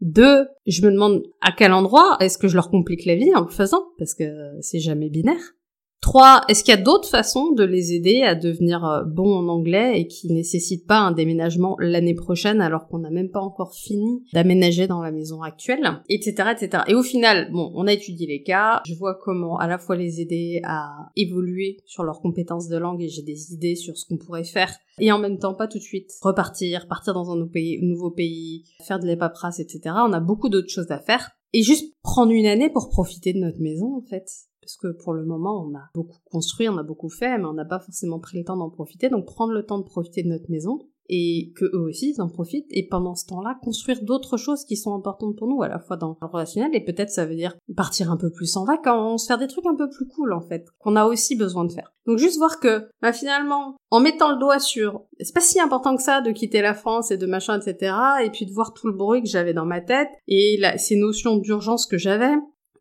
Deux, 0.00 0.46
je 0.66 0.82
me 0.82 0.92
demande 0.92 1.22
à 1.40 1.52
quel 1.52 1.72
endroit 1.72 2.16
est-ce 2.20 2.38
que 2.38 2.48
je 2.48 2.54
leur 2.54 2.70
complique 2.70 3.04
la 3.04 3.16
vie 3.16 3.34
en 3.34 3.42
le 3.42 3.48
faisant, 3.48 3.84
parce 3.98 4.14
que 4.14 4.52
c'est 4.60 4.78
jamais 4.78 5.08
binaire. 5.08 5.54
Trois, 6.00 6.42
est-ce 6.48 6.62
qu'il 6.62 6.72
y 6.72 6.78
a 6.78 6.80
d'autres 6.80 7.08
façons 7.08 7.50
de 7.52 7.64
les 7.64 7.92
aider 7.92 8.22
à 8.22 8.36
devenir 8.36 8.84
euh, 8.84 9.02
bons 9.04 9.34
en 9.34 9.48
anglais 9.48 10.00
et 10.00 10.06
qui 10.06 10.32
nécessitent 10.32 10.86
pas 10.86 11.00
un 11.00 11.10
déménagement 11.10 11.76
l'année 11.80 12.14
prochaine 12.14 12.60
alors 12.60 12.86
qu'on 12.86 13.00
n'a 13.00 13.10
même 13.10 13.30
pas 13.30 13.40
encore 13.40 13.74
fini 13.74 14.22
d'aménager 14.32 14.86
dans 14.86 15.02
la 15.02 15.10
maison 15.10 15.42
actuelle, 15.42 16.00
etc., 16.08 16.50
etc. 16.52 16.84
Et 16.86 16.94
au 16.94 17.02
final, 17.02 17.50
bon, 17.50 17.72
on 17.74 17.88
a 17.88 17.92
étudié 17.92 18.28
les 18.28 18.42
cas, 18.42 18.80
je 18.86 18.94
vois 18.94 19.18
comment 19.20 19.58
à 19.58 19.66
la 19.66 19.78
fois 19.78 19.96
les 19.96 20.20
aider 20.20 20.60
à 20.64 21.10
évoluer 21.16 21.78
sur 21.84 22.04
leurs 22.04 22.20
compétences 22.20 22.68
de 22.68 22.76
langue 22.76 23.02
et 23.02 23.08
j'ai 23.08 23.22
des 23.22 23.52
idées 23.52 23.74
sur 23.74 23.98
ce 23.98 24.06
qu'on 24.06 24.18
pourrait 24.18 24.44
faire 24.44 24.72
et 25.00 25.10
en 25.10 25.18
même 25.18 25.38
temps 25.38 25.54
pas 25.54 25.66
tout 25.66 25.78
de 25.78 25.82
suite 25.82 26.12
repartir, 26.22 26.86
partir 26.86 27.12
dans 27.14 27.30
un 27.32 27.36
nouveau 27.36 28.10
pays, 28.10 28.64
faire 28.86 29.00
de 29.00 29.06
la 29.06 29.16
paperasse, 29.16 29.58
etc. 29.58 29.80
On 29.86 30.12
a 30.12 30.20
beaucoup 30.20 30.48
d'autres 30.48 30.70
choses 30.70 30.90
à 30.90 30.98
faire 30.98 31.30
et 31.52 31.62
juste 31.62 31.94
prendre 32.02 32.32
une 32.32 32.46
année 32.46 32.70
pour 32.70 32.88
profiter 32.88 33.32
de 33.32 33.38
notre 33.38 33.60
maison 33.60 33.96
en 33.96 34.02
fait 34.02 34.28
parce 34.68 34.76
que 34.76 35.02
pour 35.02 35.14
le 35.14 35.24
moment, 35.24 35.66
on 35.66 35.74
a 35.74 35.88
beaucoup 35.94 36.18
construit, 36.26 36.68
on 36.68 36.76
a 36.76 36.82
beaucoup 36.82 37.08
fait, 37.08 37.38
mais 37.38 37.46
on 37.46 37.54
n'a 37.54 37.64
pas 37.64 37.80
forcément 37.80 38.20
pris 38.20 38.36
le 38.36 38.44
temps 38.44 38.58
d'en 38.58 38.68
profiter. 38.68 39.08
Donc 39.08 39.24
prendre 39.24 39.54
le 39.54 39.64
temps 39.64 39.78
de 39.78 39.84
profiter 39.84 40.22
de 40.22 40.28
notre 40.28 40.50
maison 40.50 40.78
et 41.08 41.52
que 41.56 41.64
eux 41.64 41.88
aussi 41.88 42.14
ils 42.14 42.20
en 42.20 42.28
profitent 42.28 42.66
et 42.70 42.86
pendant 42.86 43.14
ce 43.14 43.26
temps-là 43.26 43.58
construire 43.62 44.02
d'autres 44.02 44.36
choses 44.36 44.64
qui 44.64 44.76
sont 44.76 44.94
importantes 44.94 45.36
pour 45.36 45.48
nous 45.48 45.62
à 45.62 45.68
la 45.68 45.78
fois 45.78 45.96
dans 45.96 46.16
le 46.20 46.26
relationnel 46.26 46.70
et 46.74 46.84
peut-être 46.84 47.10
ça 47.10 47.26
veut 47.26 47.34
dire 47.34 47.56
partir 47.76 48.10
un 48.10 48.16
peu 48.16 48.30
plus 48.30 48.56
en 48.56 48.64
vacances, 48.64 49.26
faire 49.26 49.38
des 49.38 49.46
trucs 49.46 49.66
un 49.66 49.76
peu 49.76 49.88
plus 49.88 50.06
cool 50.06 50.32
en 50.32 50.40
fait 50.40 50.66
qu'on 50.78 50.96
a 50.96 51.06
aussi 51.06 51.36
besoin 51.36 51.64
de 51.64 51.72
faire. 51.72 51.92
Donc 52.06 52.18
juste 52.18 52.38
voir 52.38 52.60
que 52.60 52.88
bah, 53.02 53.12
finalement 53.12 53.76
en 53.90 54.00
mettant 54.00 54.32
le 54.32 54.38
doigt 54.38 54.58
sur 54.58 55.02
c'est 55.20 55.34
pas 55.34 55.40
si 55.40 55.60
important 55.60 55.96
que 55.96 56.02
ça 56.02 56.20
de 56.20 56.30
quitter 56.30 56.62
la 56.62 56.74
France 56.74 57.10
et 57.10 57.16
de 57.16 57.26
machin 57.26 57.60
etc 57.60 57.92
et 58.24 58.30
puis 58.30 58.46
de 58.46 58.52
voir 58.52 58.74
tout 58.74 58.86
le 58.86 58.94
bruit 58.94 59.22
que 59.22 59.28
j'avais 59.28 59.54
dans 59.54 59.66
ma 59.66 59.80
tête 59.80 60.08
et 60.26 60.60
ces 60.76 60.96
notions 60.96 61.36
d'urgence 61.36 61.86
que 61.86 61.98
j'avais 61.98 62.34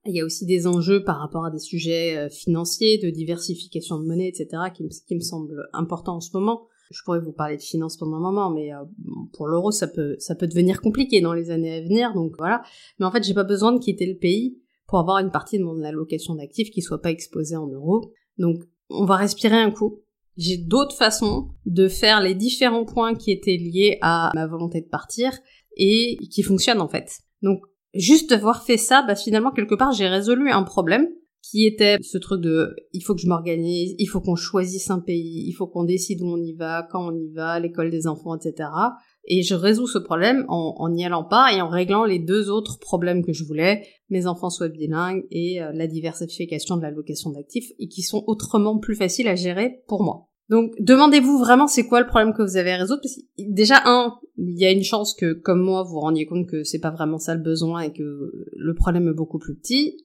il 0.08 0.16
y 0.16 0.22
a 0.22 0.26
aussi 0.26 0.46
des 0.46 0.68
enjeux 0.68 1.04
par 1.04 1.20
rapport 1.20 1.46
à 1.46 1.52
des 1.52 1.60
sujets 1.60 2.18
euh, 2.18 2.30
financiers, 2.30 2.98
de 2.98 3.10
diversification 3.10 4.00
de 4.00 4.06
monnaie, 4.06 4.30
etc., 4.30 4.48
qui 4.74 4.84
me, 4.84 4.90
qui 4.90 5.16
me 5.16 5.20
semblent 5.20 5.68
importants 5.74 6.16
en 6.16 6.22
ce 6.22 6.30
moment. 6.34 6.68
Je 6.92 7.02
pourrais 7.04 7.20
vous 7.20 7.34
parler 7.34 7.58
de 7.58 7.62
finances 7.62 7.98
pendant 7.98 8.18
un 8.18 8.22
moment, 8.22 8.50
mais 8.50 8.74
euh, 8.74 8.84
pour 9.34 9.48
l'euro, 9.48 9.72
ça 9.72 9.88
peut, 9.88 10.16
ça 10.20 10.36
peut 10.36 10.48
devenir 10.48 10.82
compliqué 10.82 11.22
dans 11.22 11.34
les 11.34 11.52
années 11.52 11.78
à 11.78 11.82
venir, 11.82 12.14
donc 12.14 12.34
voilà. 12.38 12.62
Mais 13.00 13.06
en 13.06 13.12
fait, 13.12 13.24
j'ai 13.24 13.34
pas 13.34 13.44
besoin 13.44 13.74
de 13.74 13.80
quitter 13.80 14.06
le 14.06 14.18
pays 14.18 14.58
pour 14.88 15.00
avoir 15.00 15.20
une 15.20 15.32
partie 15.32 15.60
de 15.60 15.64
mon 15.64 15.84
allocation 15.84 16.36
d'actifs 16.36 16.72
qui 16.72 16.82
soit 16.82 17.02
pas 17.02 17.12
exposée 17.12 17.58
en 17.58 17.68
euros. 17.68 18.12
Donc, 18.38 18.64
on 18.90 19.06
va 19.06 19.18
respirer 19.18 19.58
un 19.58 19.72
coup. 19.72 20.00
J'ai 20.38 20.58
d'autres 20.58 20.96
façons 20.96 21.50
de 21.66 21.88
faire 21.88 22.22
les 22.22 22.36
différents 22.36 22.86
points 22.86 23.16
qui 23.16 23.32
étaient 23.32 23.58
liés 23.58 23.98
à 24.02 24.32
ma 24.36 24.48
volonté 24.48 24.82
de 24.82 24.88
partir 24.88 25.32
et 25.76 26.18
qui 26.32 26.44
fonctionnent 26.44 26.82
en 26.82 26.88
fait. 26.88 27.20
Donc, 27.42 27.60
juste 27.94 28.30
d'avoir 28.30 28.64
fait 28.64 28.78
ça, 28.78 29.04
bah 29.06 29.16
finalement 29.16 29.52
quelque 29.52 29.76
part 29.76 29.92
j'ai 29.92 30.08
résolu 30.08 30.52
un 30.52 30.64
problème 30.64 31.08
qui 31.50 31.66
était 31.66 31.98
ce 32.02 32.18
truc 32.18 32.42
de 32.42 32.76
il 32.94 33.02
faut 33.02 33.16
que 33.16 33.22
je 33.22 33.28
m'organise, 33.28 33.96
il 33.98 34.08
faut 34.08 34.20
qu'on 34.20 34.36
choisisse 34.36 34.90
un 34.90 35.00
pays, 35.00 35.46
il 35.48 35.54
faut 35.54 35.68
qu'on 35.68 35.84
décide 35.84 36.22
où 36.22 36.28
on 36.28 36.38
y 36.38 36.54
va, 36.54 36.88
quand 36.92 37.08
on 37.08 37.16
y 37.16 37.32
va, 37.32 37.60
l'école 37.60 37.90
des 37.90 38.08
enfants, 38.08 38.36
etc. 38.36 38.70
Et 39.26 39.44
je 39.44 39.56
résous 39.56 39.88
ce 39.88 39.98
problème 39.98 40.46
en 40.48 40.90
n'y 40.90 41.06
allant 41.06 41.24
pas 41.24 41.54
et 41.54 41.62
en 41.62 41.70
réglant 41.70 42.06
les 42.06 42.20
deux 42.20 42.50
autres 42.50 42.80
problèmes 42.80 43.26
que 43.26 43.34
je 43.34 43.46
voulais, 43.46 43.84
mes 44.10 44.28
enfants 44.28 44.50
soient 44.50 44.70
bilingues 44.70 45.26
et 45.32 45.62
euh, 45.62 45.72
la 45.74 45.88
diversification 45.88 46.78
de 46.78 46.82
la 46.82 46.92
location 46.92 47.32
d'actifs, 47.32 47.72
et 47.80 47.88
qui 47.88 48.02
sont 48.02 48.24
autrement 48.28 48.78
plus 48.78 48.96
faciles 48.96 49.28
à 49.28 49.36
gérer 49.36 49.84
pour 49.88 50.04
moi. 50.04 50.28
Donc 50.50 50.72
demandez-vous 50.80 51.40
vraiment 51.40 51.68
c'est 51.68 51.88
quoi 51.88 52.00
le 52.00 52.08
problème 52.08 52.34
que 52.34 52.42
vous 52.42 52.56
avez 52.56 52.72
à 52.72 52.78
résoudre 52.78 53.02
parce 53.02 53.16
que 53.16 53.22
déjà 53.38 53.82
un 53.84 54.14
il 54.38 54.58
y 54.58 54.66
a 54.66 54.72
une 54.72 54.84
chance 54.84 55.14
que 55.14 55.34
comme 55.34 55.62
moi 55.62 55.84
vous 55.84 55.96
vous 55.96 56.00
rendiez 56.00 56.26
compte 56.26 56.48
que 56.48 56.64
c'est 56.64 56.80
pas 56.80 56.92
vraiment 56.92 57.18
ça 57.18 57.36
le 57.36 57.42
besoin 57.42 57.82
et 57.82 57.92
que 57.92 58.32
le 58.56 58.74
problème 58.74 59.10
est 59.10 59.14
beaucoup 59.14 59.40
plus 59.40 59.58
petit 59.58 59.98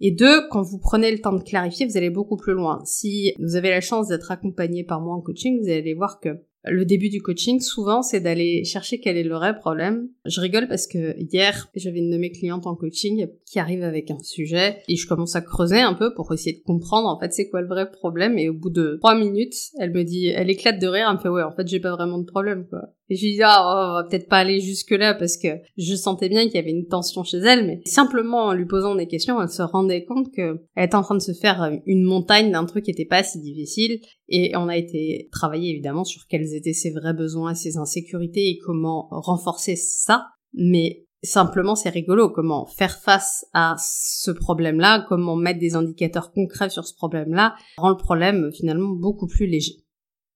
et 0.00 0.10
deux, 0.10 0.48
quand 0.48 0.62
vous 0.62 0.78
prenez 0.78 1.12
le 1.12 1.20
temps 1.20 1.32
de 1.32 1.42
clarifier, 1.42 1.86
vous 1.86 1.96
allez 1.96 2.10
beaucoup 2.10 2.36
plus 2.36 2.54
loin. 2.54 2.80
Si 2.84 3.34
vous 3.38 3.56
avez 3.56 3.70
la 3.70 3.80
chance 3.80 4.08
d'être 4.08 4.30
accompagné 4.30 4.82
par 4.84 5.00
moi 5.00 5.14
en 5.14 5.20
coaching, 5.20 5.60
vous 5.62 5.68
allez 5.68 5.94
voir 5.94 6.20
que 6.20 6.30
le 6.64 6.84
début 6.84 7.08
du 7.08 7.22
coaching, 7.22 7.60
souvent, 7.60 8.02
c'est 8.02 8.20
d'aller 8.20 8.64
chercher 8.64 9.00
quel 9.00 9.16
est 9.16 9.22
le 9.22 9.34
vrai 9.34 9.58
problème. 9.58 10.08
Je 10.26 10.40
rigole 10.40 10.68
parce 10.68 10.86
que 10.86 11.16
hier, 11.18 11.68
j'avais 11.74 11.98
une 11.98 12.10
de 12.10 12.18
mes 12.18 12.30
clientes 12.30 12.66
en 12.66 12.74
coaching 12.74 13.28
qui 13.46 13.58
arrive 13.58 13.82
avec 13.82 14.10
un 14.10 14.18
sujet 14.18 14.82
et 14.88 14.96
je 14.96 15.06
commence 15.06 15.36
à 15.36 15.40
creuser 15.40 15.80
un 15.80 15.94
peu 15.94 16.14
pour 16.14 16.32
essayer 16.32 16.56
de 16.56 16.62
comprendre 16.62 17.08
en 17.08 17.18
fait 17.18 17.32
c'est 17.32 17.48
quoi 17.48 17.62
le 17.62 17.68
vrai 17.68 17.90
problème 17.90 18.38
et 18.38 18.48
au 18.48 18.54
bout 18.54 18.70
de 18.70 18.98
trois 19.00 19.18
minutes, 19.18 19.54
elle 19.78 19.92
me 19.92 20.04
dit, 20.04 20.26
elle 20.26 20.50
éclate 20.50 20.80
de 20.80 20.86
rire, 20.86 21.06
elle 21.08 21.16
me 21.16 21.20
fait 21.20 21.28
ouais, 21.28 21.42
en 21.42 21.52
fait 21.52 21.66
j'ai 21.66 21.80
pas 21.80 21.92
vraiment 21.92 22.18
de 22.18 22.26
problème 22.26 22.66
quoi. 22.68 22.80
Et 23.10 23.16
je 23.16 23.26
lui 23.26 23.32
dis, 23.32 23.42
ah, 23.42 23.60
on 23.60 23.94
va 23.94 24.04
peut-être 24.08 24.28
pas 24.28 24.38
aller 24.38 24.60
jusque 24.60 24.92
là 24.92 25.14
parce 25.14 25.36
que 25.36 25.48
je 25.76 25.96
sentais 25.96 26.28
bien 26.28 26.44
qu'il 26.44 26.54
y 26.54 26.58
avait 26.58 26.70
une 26.70 26.86
tension 26.86 27.24
chez 27.24 27.38
elle, 27.38 27.66
mais 27.66 27.80
simplement 27.84 28.44
en 28.44 28.52
lui 28.52 28.66
posant 28.66 28.94
des 28.94 29.08
questions, 29.08 29.42
elle 29.42 29.48
se 29.48 29.62
rendait 29.62 30.04
compte 30.04 30.30
qu'elle 30.32 30.60
était 30.76 30.94
en 30.94 31.02
train 31.02 31.16
de 31.16 31.22
se 31.22 31.32
faire 31.32 31.72
une 31.86 32.04
montagne 32.04 32.52
d'un 32.52 32.64
truc 32.66 32.84
qui 32.84 32.92
était 32.92 33.04
pas 33.04 33.24
si 33.24 33.40
difficile. 33.40 34.00
Et 34.28 34.52
on 34.56 34.68
a 34.68 34.76
été 34.76 35.28
travailler 35.32 35.70
évidemment 35.70 36.04
sur 36.04 36.28
étaient 36.54 36.72
ses 36.72 36.92
vrais 36.92 37.14
besoins, 37.14 37.54
ses 37.54 37.76
insécurités 37.76 38.48
et 38.48 38.58
comment 38.58 39.08
renforcer 39.10 39.76
ça. 39.76 40.26
Mais 40.54 41.06
simplement 41.22 41.74
c'est 41.74 41.90
rigolo 41.90 42.30
comment 42.30 42.66
faire 42.66 42.98
face 42.98 43.44
à 43.52 43.76
ce 43.78 44.30
problème-là, 44.30 45.04
comment 45.08 45.36
mettre 45.36 45.60
des 45.60 45.74
indicateurs 45.74 46.32
concrets 46.32 46.70
sur 46.70 46.86
ce 46.86 46.94
problème-là 46.94 47.54
rend 47.76 47.90
le 47.90 47.96
problème 47.96 48.50
finalement 48.52 48.90
beaucoup 48.90 49.26
plus 49.26 49.46
léger. 49.46 49.76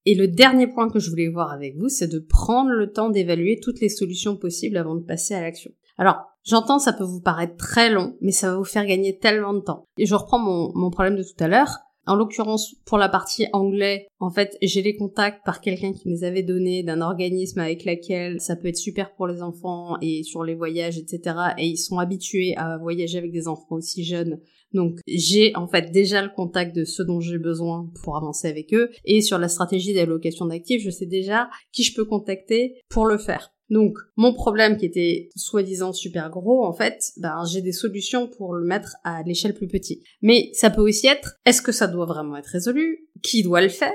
Et 0.06 0.14
le 0.14 0.28
dernier 0.28 0.66
point 0.66 0.90
que 0.90 0.98
je 0.98 1.08
voulais 1.08 1.30
voir 1.30 1.50
avec 1.50 1.76
vous, 1.78 1.88
c'est 1.88 2.08
de 2.08 2.18
prendre 2.18 2.70
le 2.70 2.92
temps 2.92 3.08
d'évaluer 3.08 3.58
toutes 3.62 3.80
les 3.80 3.88
solutions 3.88 4.36
possibles 4.36 4.76
avant 4.76 4.94
de 4.94 5.02
passer 5.02 5.34
à 5.34 5.40
l'action. 5.40 5.70
Alors, 5.96 6.16
j'entends, 6.44 6.78
ça 6.78 6.92
peut 6.92 7.04
vous 7.04 7.22
paraître 7.22 7.56
très 7.56 7.90
long, 7.90 8.16
mais 8.20 8.32
ça 8.32 8.50
va 8.50 8.58
vous 8.58 8.64
faire 8.64 8.84
gagner 8.84 9.18
tellement 9.18 9.54
de 9.54 9.60
temps. 9.60 9.86
Et 9.96 10.04
je 10.04 10.14
reprends 10.14 10.38
mon 10.38 10.90
problème 10.90 11.16
de 11.16 11.22
tout 11.22 11.42
à 11.42 11.48
l'heure. 11.48 11.78
En 12.06 12.16
l'occurrence, 12.16 12.74
pour 12.84 12.98
la 12.98 13.08
partie 13.08 13.46
anglais, 13.52 14.06
en 14.18 14.30
fait, 14.30 14.56
j'ai 14.60 14.82
les 14.82 14.96
contacts 14.96 15.44
par 15.44 15.60
quelqu'un 15.60 15.92
qui 15.92 16.08
me 16.08 16.14
les 16.14 16.24
avait 16.24 16.42
donnés 16.42 16.82
d'un 16.82 17.00
organisme 17.00 17.60
avec 17.60 17.84
lequel 17.84 18.40
ça 18.40 18.56
peut 18.56 18.68
être 18.68 18.76
super 18.76 19.14
pour 19.14 19.26
les 19.26 19.42
enfants 19.42 19.96
et 20.02 20.22
sur 20.22 20.44
les 20.44 20.54
voyages, 20.54 20.98
etc. 20.98 21.36
Et 21.58 21.66
ils 21.66 21.78
sont 21.78 21.98
habitués 21.98 22.54
à 22.56 22.76
voyager 22.76 23.18
avec 23.18 23.32
des 23.32 23.48
enfants 23.48 23.76
aussi 23.76 24.04
jeunes. 24.04 24.38
Donc, 24.74 24.98
j'ai 25.06 25.56
en 25.56 25.68
fait 25.68 25.92
déjà 25.92 26.20
le 26.20 26.30
contact 26.30 26.74
de 26.76 26.84
ceux 26.84 27.04
dont 27.04 27.20
j'ai 27.20 27.38
besoin 27.38 27.90
pour 28.02 28.16
avancer 28.16 28.48
avec 28.48 28.74
eux. 28.74 28.90
Et 29.04 29.22
sur 29.22 29.38
la 29.38 29.48
stratégie 29.48 29.94
d'allocation 29.94 30.46
d'actifs, 30.46 30.82
je 30.82 30.90
sais 30.90 31.06
déjà 31.06 31.48
qui 31.72 31.84
je 31.84 31.94
peux 31.94 32.04
contacter 32.04 32.74
pour 32.90 33.06
le 33.06 33.16
faire. 33.16 33.53
Donc, 33.70 33.96
mon 34.16 34.34
problème 34.34 34.76
qui 34.76 34.86
était 34.86 35.30
soi-disant 35.36 35.92
super 35.92 36.30
gros, 36.30 36.64
en 36.64 36.72
fait, 36.72 37.12
ben, 37.16 37.44
j'ai 37.50 37.62
des 37.62 37.72
solutions 37.72 38.28
pour 38.28 38.54
le 38.54 38.64
mettre 38.64 38.96
à 39.04 39.22
l'échelle 39.22 39.54
plus 39.54 39.68
petite. 39.68 40.02
Mais 40.22 40.50
ça 40.52 40.70
peut 40.70 40.82
aussi 40.82 41.06
être, 41.06 41.36
est-ce 41.46 41.62
que 41.62 41.72
ça 41.72 41.86
doit 41.86 42.06
vraiment 42.06 42.36
être 42.36 42.46
résolu? 42.46 43.08
Qui 43.22 43.42
doit 43.42 43.62
le 43.62 43.68
faire? 43.68 43.92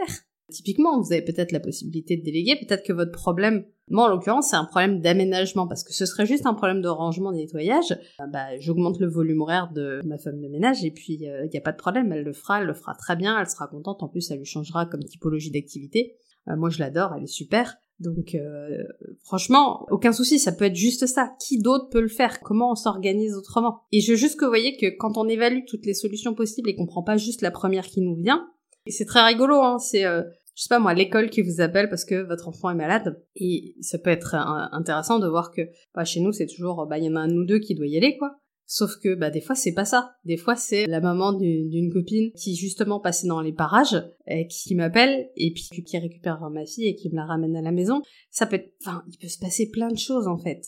Typiquement, 0.51 0.99
vous 0.99 1.13
avez 1.13 1.21
peut-être 1.21 1.51
la 1.51 1.59
possibilité 1.59 2.17
de 2.17 2.23
déléguer, 2.23 2.55
peut-être 2.55 2.83
que 2.83 2.93
votre 2.93 3.11
problème, 3.11 3.65
moi 3.87 4.05
en 4.05 4.07
l'occurrence, 4.07 4.49
c'est 4.49 4.55
un 4.55 4.65
problème 4.65 4.99
d'aménagement, 4.99 5.67
parce 5.67 5.83
que 5.83 5.93
ce 5.93 6.07
serait 6.07 6.25
juste 6.25 6.47
un 6.47 6.55
problème 6.55 6.81
de 6.81 6.87
rangement, 6.87 7.31
de 7.31 7.37
nettoyage. 7.37 7.91
Euh, 8.19 8.25
bah, 8.25 8.57
j'augmente 8.59 8.99
le 8.99 9.07
volume 9.07 9.41
horaire 9.41 9.69
de 9.71 10.01
ma 10.05 10.17
femme 10.17 10.41
de 10.41 10.47
ménage, 10.47 10.83
et 10.83 10.89
puis 10.89 11.19
il 11.21 11.29
euh, 11.29 11.47
n'y 11.53 11.57
a 11.59 11.61
pas 11.61 11.71
de 11.71 11.77
problème, 11.77 12.11
elle 12.11 12.23
le 12.23 12.33
fera, 12.33 12.61
elle 12.61 12.67
le 12.67 12.73
fera 12.73 12.95
très 12.95 13.15
bien, 13.15 13.39
elle 13.39 13.47
sera 13.47 13.67
contente, 13.67 14.01
en 14.01 14.07
plus 14.07 14.21
ça 14.21 14.35
lui 14.35 14.45
changera 14.45 14.87
comme 14.87 15.03
typologie 15.03 15.51
d'activité. 15.51 16.15
Euh, 16.47 16.55
moi 16.55 16.71
je 16.71 16.79
l'adore, 16.79 17.13
elle 17.15 17.23
est 17.23 17.27
super. 17.27 17.77
Donc 17.99 18.33
euh, 18.33 18.83
franchement, 19.23 19.85
aucun 19.91 20.13
souci, 20.13 20.39
ça 20.39 20.51
peut 20.51 20.65
être 20.65 20.75
juste 20.75 21.05
ça. 21.05 21.33
Qui 21.39 21.59
d'autre 21.59 21.89
peut 21.89 22.01
le 22.01 22.07
faire? 22.07 22.39
Comment 22.41 22.71
on 22.71 22.75
s'organise 22.75 23.35
autrement? 23.35 23.81
Et 23.91 23.99
je 23.99 24.11
veux 24.11 24.17
juste 24.17 24.39
que 24.39 24.45
vous 24.45 24.51
voyez 24.51 24.77
que 24.77 24.87
quand 24.97 25.17
on 25.17 25.27
évalue 25.27 25.65
toutes 25.67 25.85
les 25.85 25.93
solutions 25.93 26.33
possibles 26.33 26.69
et 26.69 26.75
qu'on 26.75 26.85
prend 26.85 27.03
pas 27.03 27.17
juste 27.17 27.41
la 27.41 27.51
première 27.51 27.85
qui 27.85 28.01
nous 28.01 28.15
vient, 28.15 28.47
et 28.85 28.91
c'est 28.91 29.05
très 29.05 29.21
rigolo, 29.25 29.61
hein, 29.61 29.79
c'est 29.79 30.05
euh, 30.05 30.23
je 30.55 30.63
sais 30.63 30.69
pas 30.69 30.79
moi, 30.79 30.93
l'école 30.93 31.29
qui 31.29 31.41
vous 31.41 31.61
appelle 31.61 31.89
parce 31.89 32.03
que 32.03 32.21
votre 32.21 32.49
enfant 32.49 32.69
est 32.69 32.75
malade. 32.75 33.23
Et 33.35 33.75
ça 33.79 33.97
peut 33.97 34.09
être 34.09 34.35
intéressant 34.35 35.19
de 35.19 35.27
voir 35.27 35.51
que 35.51 35.61
bah, 35.95 36.03
chez 36.03 36.19
nous, 36.19 36.33
c'est 36.33 36.47
toujours, 36.47 36.85
bah, 36.85 36.97
il 36.97 37.05
y 37.05 37.09
en 37.09 37.15
a 37.15 37.21
un 37.21 37.31
ou 37.31 37.45
deux 37.45 37.59
qui 37.59 37.75
doit 37.75 37.87
y 37.87 37.95
aller, 37.95 38.17
quoi. 38.17 38.39
Sauf 38.71 38.97
que 39.03 39.15
bah 39.15 39.31
des 39.31 39.41
fois 39.41 39.55
c'est 39.55 39.73
pas 39.73 39.83
ça. 39.83 40.11
Des 40.25 40.37
fois 40.37 40.55
c'est 40.55 40.85
la 40.85 41.01
maman 41.01 41.33
d'une 41.33 41.91
copine 41.91 42.31
qui 42.33 42.55
justement 42.55 42.99
passait 42.99 43.25
dans 43.25 43.41
les 43.41 43.51
parages, 43.51 43.99
et 44.27 44.45
qui 44.45 44.75
m'appelle 44.75 45.31
et 45.35 45.51
puis 45.51 45.83
qui 45.83 45.97
récupère 45.97 46.47
ma 46.51 46.67
fille 46.67 46.85
et 46.85 46.93
qui 46.93 47.09
me 47.09 47.15
la 47.15 47.25
ramène 47.25 47.55
à 47.55 47.63
la 47.63 47.71
maison. 47.71 48.03
Ça 48.29 48.45
peut, 48.45 48.57
être... 48.57 48.71
enfin, 48.85 49.03
il 49.11 49.17
peut 49.17 49.27
se 49.27 49.39
passer 49.39 49.71
plein 49.71 49.87
de 49.87 49.97
choses 49.97 50.27
en 50.27 50.37
fait. 50.37 50.61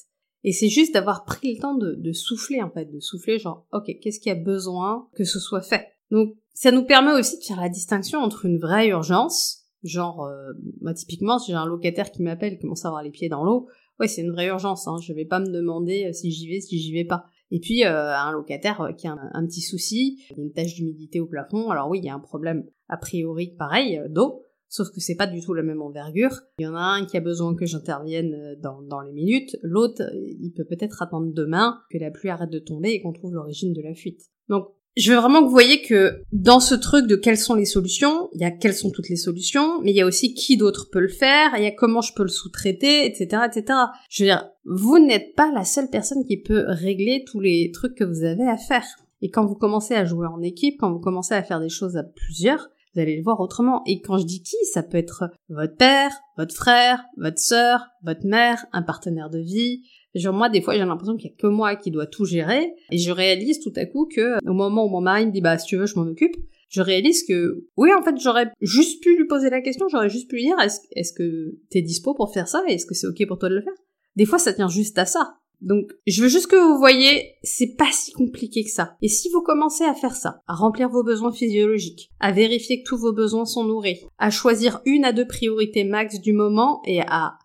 Et 0.43 0.51
c'est 0.51 0.67
juste 0.67 0.95
d'avoir 0.95 1.25
pris 1.25 1.53
le 1.53 1.61
temps 1.61 1.75
de, 1.75 1.93
de, 1.93 2.11
souffler 2.11 2.63
en 2.63 2.71
fait, 2.71 2.85
de 2.85 2.99
souffler 2.99 3.37
genre 3.37 3.67
ok 3.71 3.85
qu'est-ce 4.01 4.19
qu'il 4.19 4.31
y 4.31 4.35
a 4.35 4.39
besoin 4.39 5.07
que 5.13 5.23
ce 5.23 5.39
soit 5.39 5.61
fait? 5.61 5.85
Donc 6.09 6.33
ça 6.55 6.71
nous 6.71 6.83
permet 6.83 7.11
aussi 7.11 7.37
de 7.37 7.43
faire 7.43 7.61
la 7.61 7.69
distinction 7.69 8.17
entre 8.17 8.47
une 8.47 8.57
vraie 8.57 8.87
urgence, 8.87 9.67
genre 9.83 10.23
euh, 10.23 10.53
moi 10.81 10.95
typiquement 10.95 11.37
si 11.37 11.51
j'ai 11.51 11.57
un 11.57 11.67
locataire 11.67 12.09
qui 12.09 12.23
m'appelle 12.23 12.53
qui 12.53 12.61
commence 12.63 12.83
à 12.83 12.87
avoir 12.87 13.03
les 13.03 13.11
pieds 13.11 13.29
dans 13.29 13.43
l'eau, 13.43 13.67
ouais 13.99 14.07
c'est 14.07 14.21
une 14.21 14.31
vraie 14.31 14.47
urgence. 14.47 14.87
Hein, 14.87 14.95
je 15.03 15.13
vais 15.13 15.25
pas 15.25 15.39
me 15.39 15.51
demander 15.51 16.05
euh, 16.05 16.13
si 16.13 16.31
j'y 16.31 16.49
vais, 16.49 16.61
si 16.61 16.79
j'y 16.79 16.93
vais 16.93 17.05
pas. 17.05 17.25
Et 17.51 17.59
puis 17.59 17.85
euh, 17.85 18.15
un 18.15 18.31
locataire 18.31 18.81
euh, 18.81 18.93
qui 18.93 19.07
a 19.07 19.15
un, 19.33 19.45
petit 19.45 19.61
souci, 19.61 20.23
il 20.31 20.37
y 20.37 20.39
a 20.39 20.43
une 20.43 20.53
tache 20.53 20.73
d'humidité 20.75 21.19
au 21.19 21.27
plafond. 21.27 21.69
Alors 21.69 21.89
oui, 21.89 21.99
il 21.99 22.05
y 22.05 22.09
a 22.09 22.15
un 22.15 22.19
problème 22.19 22.65
a 22.87 22.97
priori 22.97 23.53
pareil 23.57 23.99
euh, 23.99 24.07
d'eau, 24.07 24.45
sauf 24.69 24.87
que 24.89 25.01
c'est 25.01 25.15
pas 25.15 25.27
du 25.27 25.41
tout 25.41 25.53
la 25.53 25.61
même 25.61 25.81
envergure. 25.81 26.31
Il 26.59 26.63
y 26.63 26.67
en 26.67 26.75
a 26.75 26.81
un 26.81 27.05
qui 27.05 27.17
a 27.17 27.21
besoin 27.21 27.53
que 27.55 27.65
j'intervienne 27.65 28.55
dans, 28.61 28.81
dans 28.81 29.01
les 29.01 29.11
minutes, 29.11 29.57
l'autre 29.61 30.01
il 30.13 30.51
peut 30.55 30.65
peut-être 30.65 31.01
attendre 31.01 31.31
demain 31.33 31.81
que 31.91 31.97
la 31.97 32.09
pluie 32.09 32.29
arrête 32.29 32.49
de 32.49 32.59
tomber 32.59 32.91
et 32.91 33.01
qu'on 33.01 33.13
trouve 33.13 33.33
l'origine 33.33 33.73
de 33.73 33.81
la 33.81 33.93
fuite. 33.93 34.21
Donc 34.47 34.69
je 34.97 35.11
veux 35.11 35.17
vraiment 35.17 35.39
que 35.39 35.45
vous 35.45 35.51
voyez 35.51 35.81
que 35.81 36.23
dans 36.33 36.59
ce 36.59 36.75
truc 36.75 37.07
de 37.07 37.15
quelles 37.15 37.37
sont 37.37 37.55
les 37.55 37.65
solutions, 37.65 38.29
il 38.33 38.41
y 38.41 38.45
a 38.45 38.51
quelles 38.51 38.73
sont 38.73 38.91
toutes 38.91 39.09
les 39.09 39.15
solutions, 39.15 39.81
mais 39.81 39.91
il 39.91 39.95
y 39.95 40.01
a 40.01 40.05
aussi 40.05 40.33
qui 40.33 40.57
d'autre 40.57 40.89
peut 40.91 40.99
le 40.99 41.07
faire, 41.07 41.53
il 41.57 41.63
y 41.63 41.67
a 41.67 41.71
comment 41.71 42.01
je 42.01 42.13
peux 42.13 42.23
le 42.23 42.29
sous-traiter, 42.29 43.05
etc., 43.05 43.43
etc. 43.45 43.79
Je 44.09 44.23
veux 44.23 44.29
dire, 44.29 44.49
vous 44.65 44.99
n'êtes 44.99 45.33
pas 45.35 45.51
la 45.53 45.63
seule 45.63 45.89
personne 45.89 46.25
qui 46.25 46.37
peut 46.37 46.65
régler 46.67 47.23
tous 47.25 47.39
les 47.39 47.71
trucs 47.71 47.95
que 47.95 48.03
vous 48.03 48.23
avez 48.23 48.47
à 48.47 48.57
faire. 48.57 48.85
Et 49.21 49.29
quand 49.29 49.45
vous 49.45 49.55
commencez 49.55 49.93
à 49.93 50.03
jouer 50.03 50.27
en 50.27 50.41
équipe, 50.41 50.77
quand 50.79 50.91
vous 50.91 50.99
commencez 50.99 51.35
à 51.35 51.43
faire 51.43 51.59
des 51.59 51.69
choses 51.69 51.95
à 51.95 52.03
plusieurs, 52.03 52.69
vous 52.93 53.01
allez 53.01 53.15
le 53.15 53.23
voir 53.23 53.39
autrement. 53.39 53.81
Et 53.85 54.01
quand 54.01 54.17
je 54.17 54.25
dis 54.25 54.41
qui, 54.41 54.57
ça 54.71 54.83
peut 54.83 54.97
être 54.97 55.25
votre 55.49 55.75
père, 55.75 56.11
votre 56.37 56.55
frère, 56.55 57.03
votre 57.17 57.39
sœur, 57.39 57.85
votre 58.03 58.25
mère, 58.25 58.65
un 58.73 58.81
partenaire 58.81 59.29
de 59.29 59.39
vie. 59.39 59.83
Genre 60.13 60.33
moi, 60.33 60.49
des 60.49 60.61
fois, 60.61 60.73
j'ai 60.73 60.79
l'impression 60.79 61.15
qu'il 61.15 61.29
y 61.29 61.33
a 61.33 61.37
que 61.37 61.47
moi 61.47 61.75
qui 61.75 61.89
dois 61.89 62.05
tout 62.05 62.25
gérer, 62.25 62.73
et 62.91 62.97
je 62.97 63.11
réalise 63.11 63.61
tout 63.61 63.71
à 63.77 63.85
coup 63.85 64.09
que 64.13 64.37
au 64.45 64.53
moment 64.53 64.85
où 64.85 64.89
mon 64.89 65.01
mari 65.01 65.25
me 65.25 65.31
dit 65.31 65.41
bah 65.41 65.57
si 65.57 65.67
tu 65.67 65.77
veux, 65.77 65.85
je 65.85 65.95
m'en 65.95 66.05
occupe, 66.05 66.35
je 66.69 66.81
réalise 66.81 67.25
que 67.25 67.65
oui, 67.77 67.91
en 67.93 68.01
fait, 68.01 68.15
j'aurais 68.19 68.51
juste 68.59 69.01
pu 69.01 69.15
lui 69.15 69.25
poser 69.25 69.49
la 69.49 69.61
question, 69.61 69.87
j'aurais 69.89 70.09
juste 70.09 70.29
pu 70.29 70.35
lui 70.35 70.43
dire 70.43 70.59
est-ce 70.59 70.79
est 70.95 71.15
que 71.15 71.57
t'es 71.69 71.81
dispo 71.81 72.13
pour 72.13 72.33
faire 72.33 72.47
ça, 72.47 72.61
est-ce 72.67 72.85
que 72.85 72.93
c'est 72.93 73.07
ok 73.07 73.25
pour 73.27 73.37
toi 73.37 73.49
de 73.49 73.55
le 73.55 73.61
faire? 73.61 73.73
Des 74.17 74.25
fois, 74.25 74.39
ça 74.39 74.51
tient 74.51 74.67
juste 74.67 74.97
à 74.97 75.05
ça. 75.05 75.35
Donc, 75.61 75.91
je 76.07 76.23
veux 76.23 76.29
juste 76.29 76.47
que 76.47 76.55
vous 76.55 76.79
voyez, 76.79 77.35
c'est 77.43 77.75
pas 77.77 77.91
si 77.91 78.11
compliqué 78.11 78.63
que 78.63 78.71
ça. 78.71 78.95
Et 79.01 79.07
si 79.07 79.29
vous 79.29 79.41
commencez 79.41 79.83
à 79.83 79.93
faire 79.93 80.15
ça, 80.15 80.41
à 80.47 80.55
remplir 80.55 80.89
vos 80.89 81.03
besoins 81.03 81.31
physiologiques, 81.31 82.09
à 82.19 82.31
vérifier 82.31 82.81
que 82.81 82.89
tous 82.89 82.97
vos 82.97 83.13
besoins 83.13 83.45
sont 83.45 83.63
nourris, 83.63 84.01
à 84.17 84.31
choisir 84.31 84.81
une 84.85 85.05
à 85.05 85.13
deux 85.13 85.27
priorités 85.27 85.83
max 85.83 86.19
du 86.19 86.33
moment 86.33 86.81
et 86.85 87.01
à 87.01 87.37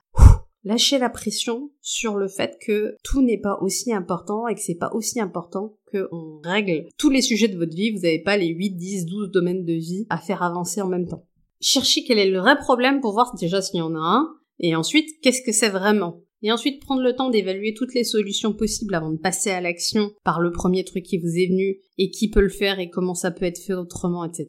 lâcher 0.65 0.99
la 0.99 1.11
pression 1.11 1.71
sur 1.81 2.17
le 2.17 2.27
fait 2.27 2.59
que 2.61 2.97
tout 3.05 3.23
n'est 3.23 3.41
pas 3.41 3.59
aussi 3.61 3.93
important 3.93 4.49
et 4.49 4.55
que 4.55 4.61
c'est 4.61 4.75
pas 4.75 4.91
aussi 4.95 5.21
important 5.21 5.77
qu'on 5.93 6.41
règle 6.43 6.89
tous 6.99 7.11
les 7.11 7.23
sujets 7.23 7.49
de 7.49 7.57
votre 7.57 7.75
vie. 7.75 7.93
Vous 7.93 8.01
n'avez 8.01 8.19
pas 8.19 8.37
les 8.37 8.49
8, 8.49 8.71
10, 8.71 9.07
12 9.07 9.31
domaines 9.31 9.65
de 9.65 9.75
vie 9.75 10.07
à 10.11 10.19
faire 10.19 10.43
avancer 10.43 10.81
en 10.81 10.89
même 10.89 11.07
temps. 11.07 11.25
Cherchez 11.61 12.03
quel 12.05 12.19
est 12.19 12.31
le 12.31 12.41
vrai 12.41 12.59
problème 12.59 13.01
pour 13.01 13.13
voir 13.13 13.35
déjà 13.39 13.63
s'il 13.63 13.79
y 13.79 13.83
en 13.83 13.95
a 13.95 13.99
un. 13.99 14.37
Et 14.59 14.75
ensuite, 14.75 15.09
qu'est-ce 15.23 15.43
que 15.43 15.53
c'est 15.53 15.69
vraiment? 15.69 16.23
Et 16.47 16.53
ensuite 16.53 16.81
prendre 16.81 17.03
le 17.03 17.17
temps 17.17 17.29
d'évaluer 17.29 17.75
toutes 17.75 17.93
les 17.93 18.05
solutions 18.05 18.53
possibles 18.53 18.95
avant 18.95 19.11
de 19.11 19.19
passer 19.19 19.51
à 19.51 19.61
l'action 19.61 20.13
par 20.23 20.41
le 20.41 20.53
premier 20.53 20.85
truc 20.85 21.03
qui 21.03 21.19
vous 21.19 21.37
est 21.37 21.49
venu 21.49 21.79
et 21.99 22.09
qui 22.09 22.31
peut 22.31 22.41
le 22.41 22.49
faire 22.49 22.79
et 22.79 22.89
comment 22.89 23.15
ça 23.15 23.33
peut 23.33 23.47
être 23.47 23.59
fait 23.59 23.75
autrement, 23.75 24.25
etc., 24.25 24.47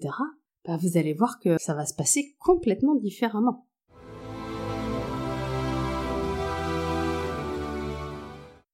bah 0.64 0.78
vous 0.80 0.96
allez 0.96 1.14
voir 1.14 1.40
que 1.40 1.58
ça 1.60 1.74
va 1.74 1.88
se 1.88 1.96
passer 1.96 2.36
complètement 2.38 2.94
différemment. 2.94 3.66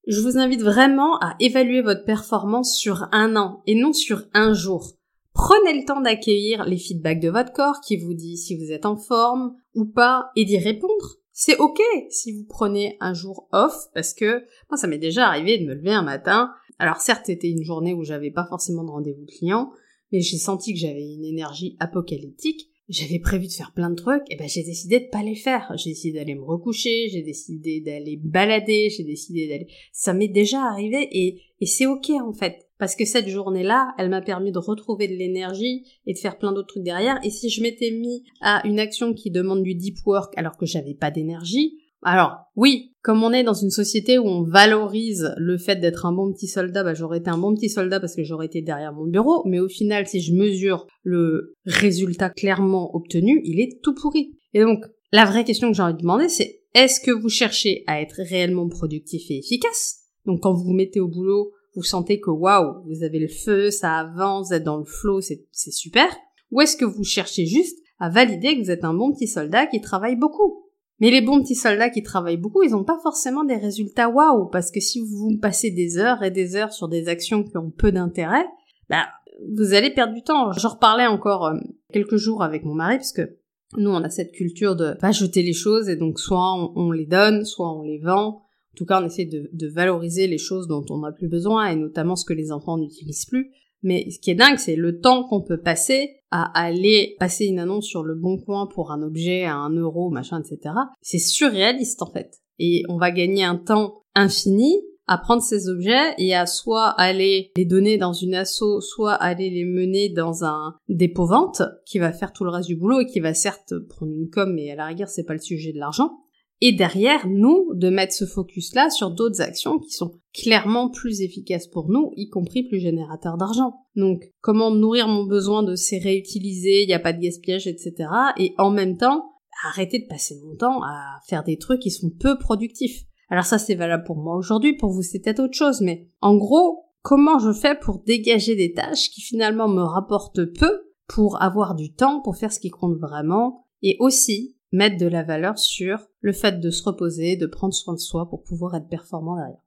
Je 0.05 0.19
vous 0.19 0.37
invite 0.37 0.61
vraiment 0.61 1.17
à 1.19 1.37
évaluer 1.39 1.81
votre 1.81 2.03
performance 2.03 2.75
sur 2.75 3.07
un 3.13 3.37
an 3.37 3.61
et 3.67 3.75
non 3.75 3.93
sur 3.93 4.23
un 4.33 4.53
jour. 4.53 4.97
Prenez 5.33 5.79
le 5.79 5.85
temps 5.85 6.01
d'accueillir 6.01 6.65
les 6.65 6.77
feedbacks 6.77 7.21
de 7.21 7.29
votre 7.29 7.53
corps 7.53 7.79
qui 7.79 7.95
vous 7.95 8.13
dit 8.13 8.35
si 8.35 8.57
vous 8.57 8.73
êtes 8.73 8.85
en 8.85 8.97
forme 8.97 9.55
ou 9.75 9.85
pas 9.85 10.31
et 10.35 10.43
d'y 10.43 10.57
répondre. 10.57 11.22
C'est 11.35 11.57
ok 11.57 11.81
si 12.09 12.31
vous 12.31 12.45
prenez 12.45 12.95
un 12.99 13.15
jour 13.15 13.47
off 13.51 13.73
parce 13.95 14.13
que 14.13 14.43
moi 14.69 14.77
ça 14.77 14.85
m'est 14.85 14.99
déjà 14.99 15.27
arrivé 15.27 15.57
de 15.57 15.65
me 15.65 15.73
lever 15.73 15.91
un 15.91 16.03
matin. 16.03 16.51
Alors 16.77 16.97
certes 16.97 17.25
c'était 17.25 17.49
une 17.49 17.63
journée 17.63 17.93
où 17.93 18.03
j'avais 18.03 18.29
pas 18.29 18.45
forcément 18.47 18.83
de 18.83 18.91
rendez-vous 18.91 19.25
client, 19.25 19.71
mais 20.11 20.21
j'ai 20.21 20.37
senti 20.37 20.73
que 20.73 20.79
j'avais 20.79 21.13
une 21.13 21.25
énergie 21.25 21.75
apocalyptique. 21.79 22.69
J'avais 22.89 23.19
prévu 23.19 23.47
de 23.47 23.51
faire 23.51 23.71
plein 23.73 23.89
de 23.89 23.95
trucs, 23.95 24.23
et 24.29 24.35
ben 24.35 24.47
j'ai 24.47 24.61
décidé 24.61 24.99
de 24.99 25.07
pas 25.09 25.23
les 25.23 25.35
faire. 25.35 25.71
J'ai 25.77 25.91
décidé 25.91 26.19
d'aller 26.19 26.35
me 26.35 26.43
recoucher, 26.43 27.07
j'ai 27.09 27.21
décidé 27.21 27.79
d'aller 27.79 28.19
balader, 28.21 28.89
j'ai 28.89 29.05
décidé 29.05 29.47
d'aller. 29.47 29.67
Ça 29.93 30.13
m'est 30.13 30.27
déjà 30.27 30.61
arrivé 30.61 31.07
et, 31.11 31.41
et 31.61 31.65
c'est 31.65 31.87
ok 31.87 32.09
en 32.09 32.33
fait. 32.33 32.67
Parce 32.83 32.97
que 32.97 33.05
cette 33.05 33.29
journée-là, 33.29 33.93
elle 33.97 34.09
m'a 34.09 34.19
permis 34.19 34.51
de 34.51 34.59
retrouver 34.59 35.07
de 35.07 35.13
l'énergie 35.13 35.85
et 36.05 36.11
de 36.11 36.17
faire 36.17 36.37
plein 36.37 36.51
d'autres 36.51 36.67
trucs 36.67 36.83
derrière. 36.83 37.17
Et 37.23 37.29
si 37.29 37.49
je 37.49 37.61
m'étais 37.61 37.91
mis 37.91 38.25
à 38.41 38.61
une 38.67 38.77
action 38.77 39.13
qui 39.13 39.31
demande 39.31 39.63
du 39.63 39.73
deep 39.73 39.99
work 40.05 40.33
alors 40.35 40.57
que 40.57 40.65
j'avais 40.65 40.93
pas 40.93 41.09
d'énergie, 41.09 41.77
alors 42.01 42.39
oui, 42.57 42.91
comme 43.01 43.23
on 43.23 43.31
est 43.31 43.45
dans 43.45 43.53
une 43.53 43.69
société 43.69 44.17
où 44.17 44.25
on 44.25 44.43
valorise 44.43 45.33
le 45.37 45.57
fait 45.57 45.77
d'être 45.77 46.05
un 46.05 46.11
bon 46.11 46.33
petit 46.33 46.49
soldat, 46.49 46.83
bah, 46.83 46.93
j'aurais 46.93 47.19
été 47.19 47.29
un 47.29 47.37
bon 47.37 47.55
petit 47.55 47.69
soldat 47.69 48.01
parce 48.01 48.17
que 48.17 48.23
j'aurais 48.25 48.47
été 48.47 48.61
derrière 48.61 48.91
mon 48.91 49.07
bureau, 49.07 49.43
mais 49.45 49.61
au 49.61 49.69
final, 49.69 50.05
si 50.05 50.19
je 50.19 50.33
mesure 50.33 50.85
le 51.03 51.55
résultat 51.65 52.31
clairement 52.31 52.93
obtenu, 52.93 53.39
il 53.45 53.61
est 53.61 53.79
tout 53.81 53.93
pourri. 53.93 54.33
Et 54.53 54.59
donc, 54.59 54.83
la 55.13 55.23
vraie 55.23 55.45
question 55.45 55.71
que 55.71 55.77
j'ai 55.77 55.83
envie 55.83 55.93
de 55.93 55.99
demander, 55.99 56.27
c'est 56.27 56.63
est-ce 56.75 56.99
que 56.99 57.11
vous 57.11 57.29
cherchez 57.29 57.85
à 57.87 58.01
être 58.01 58.21
réellement 58.27 58.67
productif 58.67 59.31
et 59.31 59.37
efficace? 59.37 60.01
Donc 60.25 60.41
quand 60.41 60.53
vous 60.53 60.65
vous 60.65 60.73
mettez 60.73 60.99
au 60.99 61.07
boulot, 61.07 61.53
vous 61.75 61.83
sentez 61.83 62.19
que 62.19 62.29
waouh, 62.29 62.83
vous 62.85 63.03
avez 63.03 63.19
le 63.19 63.27
feu, 63.27 63.71
ça 63.71 63.95
avance, 63.95 64.47
vous 64.47 64.53
êtes 64.53 64.63
dans 64.63 64.77
le 64.77 64.85
flow, 64.85 65.21
c'est 65.21 65.71
super. 65.71 66.07
Ou 66.51 66.61
est-ce 66.61 66.77
que 66.77 66.85
vous 66.85 67.03
cherchez 67.03 67.45
juste 67.45 67.79
à 67.99 68.09
valider 68.09 68.55
que 68.55 68.63
vous 68.63 68.71
êtes 68.71 68.83
un 68.83 68.93
bon 68.93 69.11
petit 69.11 69.27
soldat 69.27 69.65
qui 69.67 69.81
travaille 69.81 70.15
beaucoup? 70.15 70.63
Mais 70.99 71.09
les 71.09 71.21
bons 71.21 71.41
petits 71.41 71.55
soldats 71.55 71.89
qui 71.89 72.03
travaillent 72.03 72.37
beaucoup, 72.37 72.63
ils 72.63 72.71
n'ont 72.71 72.83
pas 72.83 72.99
forcément 73.01 73.43
des 73.43 73.57
résultats 73.57 74.09
waouh, 74.09 74.47
parce 74.49 74.71
que 74.71 74.79
si 74.79 74.99
vous 74.99 75.37
passez 75.41 75.71
des 75.71 75.97
heures 75.97 76.23
et 76.23 76.31
des 76.31 76.55
heures 76.55 76.71
sur 76.71 76.87
des 76.87 77.07
actions 77.07 77.43
qui 77.43 77.57
ont 77.57 77.71
peu 77.71 77.91
d'intérêt, 77.91 78.45
bah, 78.89 79.07
vous 79.55 79.73
allez 79.73 79.89
perdre 79.89 80.13
du 80.13 80.23
temps. 80.23 80.51
J'en 80.53 80.69
reparlais 80.69 81.07
encore 81.07 81.47
euh, 81.47 81.57
quelques 81.91 82.17
jours 82.17 82.43
avec 82.43 82.63
mon 82.63 82.75
mari, 82.75 82.97
parce 82.97 83.11
que 83.11 83.37
nous, 83.75 83.89
on 83.89 84.03
a 84.03 84.09
cette 84.09 84.31
culture 84.31 84.75
de 84.75 84.93
pas 84.93 85.11
jeter 85.11 85.41
les 85.41 85.53
choses, 85.53 85.89
et 85.89 85.95
donc 85.95 86.19
soit 86.19 86.71
on 86.75 86.91
les 86.91 87.07
donne, 87.07 87.43
soit 87.43 87.73
on 87.73 87.81
les 87.81 87.97
vend, 87.97 88.42
en 88.73 88.77
tout 88.77 88.85
cas, 88.85 89.01
on 89.01 89.05
essaie 89.05 89.25
de, 89.25 89.67
valoriser 89.67 90.27
les 90.27 90.39
choses 90.39 90.67
dont 90.67 90.83
on 90.89 90.99
n'a 90.99 91.11
plus 91.11 91.27
besoin, 91.27 91.67
et 91.67 91.75
notamment 91.75 92.15
ce 92.15 92.25
que 92.25 92.33
les 92.33 92.51
enfants 92.51 92.77
n'utilisent 92.77 93.25
plus. 93.25 93.51
Mais 93.83 94.09
ce 94.09 94.17
qui 94.17 94.31
est 94.31 94.35
dingue, 94.35 94.57
c'est 94.57 94.75
le 94.75 94.99
temps 94.99 95.25
qu'on 95.27 95.41
peut 95.41 95.61
passer 95.61 96.15
à 96.31 96.45
aller 96.59 97.15
passer 97.19 97.45
une 97.45 97.59
annonce 97.59 97.85
sur 97.85 98.01
le 98.01 98.15
bon 98.15 98.37
coin 98.39 98.65
pour 98.65 98.91
un 98.91 99.03
objet 99.03 99.43
à 99.43 99.55
un 99.55 99.69
euro, 99.71 100.09
machin, 100.09 100.41
etc. 100.41 100.73
C'est 101.01 101.19
surréaliste, 101.19 102.01
en 102.01 102.11
fait. 102.11 102.39
Et 102.57 102.83
on 102.89 102.97
va 102.97 103.11
gagner 103.11 103.43
un 103.43 103.57
temps 103.57 104.01
infini 104.15 104.73
à 105.05 105.17
prendre 105.17 105.41
ces 105.41 105.67
objets 105.69 106.15
et 106.17 106.33
à 106.33 106.45
soit 106.45 106.87
aller 106.87 107.51
les 107.55 107.65
donner 107.65 107.97
dans 107.97 108.13
une 108.13 108.35
asso, 108.35 108.79
soit 108.79 109.13
aller 109.13 109.49
les 109.49 109.65
mener 109.65 110.09
dans 110.09 110.45
un 110.45 110.75
dépôt-vente 110.87 111.61
qui 111.85 111.99
va 111.99 112.13
faire 112.13 112.31
tout 112.31 112.45
le 112.45 112.51
reste 112.51 112.69
du 112.69 112.77
boulot 112.77 113.01
et 113.01 113.05
qui 113.05 113.19
va 113.19 113.33
certes 113.33 113.73
prendre 113.89 114.13
une 114.13 114.29
com, 114.29 114.51
mais 114.55 114.71
à 114.71 114.75
la 114.75 114.85
rigueur, 114.85 115.09
c'est 115.09 115.25
pas 115.25 115.33
le 115.33 115.39
sujet 115.39 115.73
de 115.73 115.79
l'argent 115.79 116.22
et 116.65 116.71
derrière 116.71 117.27
nous 117.27 117.73
de 117.73 117.89
mettre 117.89 118.13
ce 118.13 118.25
focus 118.25 118.73
là 118.73 118.89
sur 118.89 119.11
d'autres 119.11 119.41
actions 119.41 119.79
qui 119.79 119.91
sont 119.91 120.21
clairement 120.33 120.89
plus 120.89 121.19
efficaces 121.19 121.67
pour 121.67 121.89
nous, 121.89 122.13
y 122.15 122.29
compris 122.29 122.63
plus 122.63 122.79
générateurs 122.79 123.35
d'argent. 123.35 123.73
Donc 123.97 124.31
comment 124.39 124.71
nourrir 124.71 125.09
mon 125.09 125.25
besoin 125.25 125.63
de 125.63 125.75
ces 125.75 125.97
réutiliser, 125.99 126.83
il 126.83 126.87
n'y 126.87 126.93
a 126.93 126.99
pas 126.99 127.11
de 127.11 127.19
gaspillage, 127.19 127.67
etc. 127.67 128.07
Et 128.37 128.53
en 128.57 128.71
même 128.71 128.95
temps, 128.95 129.25
arrêter 129.65 129.99
de 129.99 130.07
passer 130.07 130.39
mon 130.41 130.55
temps 130.55 130.81
à 130.83 131.19
faire 131.27 131.43
des 131.43 131.57
trucs 131.57 131.81
qui 131.81 131.91
sont 131.91 132.09
peu 132.17 132.37
productifs. 132.39 133.03
Alors 133.29 133.43
ça 133.43 133.57
c'est 133.57 133.75
valable 133.75 134.05
pour 134.05 134.15
moi 134.15 134.37
aujourd'hui, 134.37 134.77
pour 134.77 134.91
vous 134.91 135.01
c'est 135.01 135.19
peut-être 135.19 135.41
autre 135.41 135.57
chose, 135.57 135.81
mais 135.81 136.07
en 136.21 136.37
gros, 136.37 136.85
comment 137.01 137.39
je 137.39 137.51
fais 137.51 137.75
pour 137.77 137.99
dégager 138.05 138.55
des 138.55 138.71
tâches 138.71 139.09
qui 139.09 139.19
finalement 139.19 139.67
me 139.67 139.83
rapportent 139.83 140.45
peu 140.45 140.79
pour 141.09 141.41
avoir 141.41 141.75
du 141.75 141.93
temps 141.93 142.21
pour 142.21 142.37
faire 142.37 142.53
ce 142.53 142.61
qui 142.61 142.69
compte 142.69 142.97
vraiment 142.97 143.65
et 143.81 143.97
aussi 143.99 144.55
mettre 144.73 144.97
de 144.97 145.07
la 145.07 145.23
valeur 145.23 145.57
sur 145.57 145.99
le 146.19 146.33
fait 146.33 146.59
de 146.59 146.69
se 146.69 146.83
reposer, 146.83 147.37
de 147.37 147.45
prendre 147.45 147.73
soin 147.73 147.93
de 147.93 147.99
soi 147.99 148.27
pour 148.27 148.43
pouvoir 148.43 148.75
être 148.75 148.89
performant 148.89 149.37
derrière. 149.37 149.63